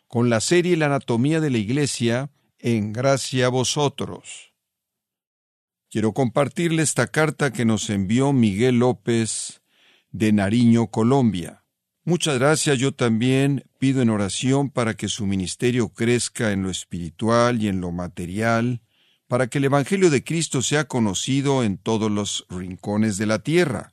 con 0.06 0.28
la 0.28 0.42
serie 0.42 0.76
La 0.76 0.84
anatomía 0.84 1.40
de 1.40 1.48
la 1.48 1.56
iglesia, 1.56 2.30
en 2.58 2.92
gracia 2.92 3.46
a 3.46 3.48
vosotros. 3.48 4.52
Quiero 5.88 6.12
compartirle 6.12 6.82
esta 6.82 7.06
carta 7.06 7.54
que 7.54 7.64
nos 7.64 7.88
envió 7.88 8.34
Miguel 8.34 8.80
López 8.80 9.62
de 10.10 10.34
Nariño, 10.34 10.88
Colombia. 10.88 11.64
Muchas 12.04 12.38
gracias, 12.38 12.78
yo 12.78 12.92
también 12.92 13.64
pido 13.78 14.02
en 14.02 14.10
oración 14.10 14.68
para 14.68 14.92
que 14.92 15.08
su 15.08 15.24
ministerio 15.24 15.88
crezca 15.88 16.52
en 16.52 16.64
lo 16.64 16.70
espiritual 16.70 17.62
y 17.62 17.68
en 17.68 17.80
lo 17.80 17.92
material, 17.92 18.82
para 19.28 19.46
que 19.46 19.58
el 19.58 19.64
Evangelio 19.64 20.10
de 20.10 20.24
Cristo 20.24 20.62
sea 20.62 20.88
conocido 20.88 21.62
en 21.62 21.76
todos 21.76 22.10
los 22.10 22.46
rincones 22.48 23.18
de 23.18 23.26
la 23.26 23.38
tierra, 23.38 23.92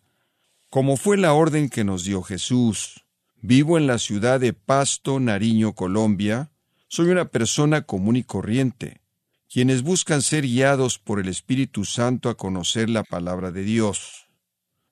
como 0.70 0.98
fue 0.98 1.18
la 1.18 1.34
orden 1.34 1.70
que 1.70 1.84
nos 1.84 2.06
dio 2.06 2.24
Jesús. 2.24 3.06
Vivo 3.42 3.78
en 3.78 3.86
la 3.86 4.00
ciudad 4.00 4.40
de 4.40 4.54
Pasto, 4.54 5.20
Nariño, 5.20 5.74
Colombia. 5.74 6.52
Soy 6.88 7.10
una 7.10 7.26
persona 7.26 7.82
común 7.84 8.16
y 8.16 8.24
corriente, 8.24 9.02
quienes 9.50 9.84
buscan 9.84 10.22
ser 10.22 10.44
guiados 10.44 11.00
por 11.00 11.20
el 11.20 11.28
Espíritu 11.28 11.86
Santo 11.86 12.30
a 12.30 12.38
conocer 12.38 12.90
la 12.90 13.04
palabra 13.04 13.52
de 13.52 13.64
Dios. 13.64 14.28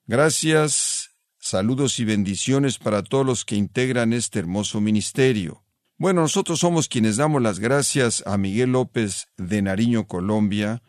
Gracias, 0.06 1.10
saludos 1.38 1.98
y 1.98 2.04
bendiciones 2.04 2.78
para 2.78 3.02
todos 3.02 3.24
los 3.24 3.44
que 3.46 3.56
integran 3.56 4.12
este 4.12 4.38
hermoso 4.38 4.80
ministerio. 4.80 5.63
Bueno, 5.96 6.22
nosotros 6.22 6.58
somos 6.58 6.88
quienes 6.88 7.16
damos 7.16 7.40
las 7.40 7.60
gracias 7.60 8.24
a 8.26 8.36
Miguel 8.36 8.72
López 8.72 9.28
de 9.36 9.62
Nariño, 9.62 10.08
Colombia, 10.08 10.82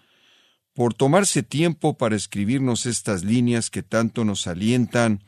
por 0.74 0.96
tomarse 0.96 1.44
tiempo 1.44 1.96
para 1.96 2.16
escribirnos 2.16 2.88
estas 2.88 3.24
líneas 3.24 3.70
que 3.70 3.84
tanto 3.84 4.26
nos 4.26 4.48
alientan, 4.48 5.24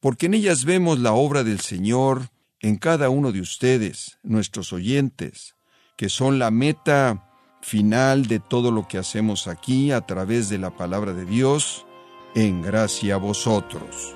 porque 0.00 0.26
en 0.26 0.34
ellas 0.34 0.64
vemos 0.64 0.98
la 0.98 1.12
obra 1.12 1.44
del 1.44 1.60
Señor 1.60 2.28
en 2.60 2.76
cada 2.76 3.08
uno 3.08 3.32
de 3.32 3.40
ustedes, 3.40 4.18
nuestros 4.22 4.72
oyentes, 4.72 5.56
que 5.96 6.10
son 6.10 6.38
la 6.38 6.50
meta 6.50 7.28
final 7.62 8.26
de 8.26 8.38
todo 8.38 8.70
lo 8.70 8.86
que 8.86 8.98
hacemos 8.98 9.48
aquí 9.48 9.92
a 9.92 10.02
través 10.02 10.50
de 10.50 10.58
la 10.58 10.76
palabra 10.76 11.14
de 11.14 11.24
Dios, 11.24 11.86
en 12.34 12.60
gracia 12.60 13.14
a 13.14 13.18
vosotros. 13.18 14.14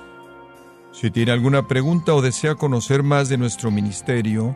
Si 0.91 1.09
tiene 1.11 1.31
alguna 1.31 1.67
pregunta 1.67 2.13
o 2.13 2.21
desea 2.21 2.55
conocer 2.55 3.03
más 3.03 3.29
de 3.29 3.37
nuestro 3.37 3.71
ministerio, 3.71 4.55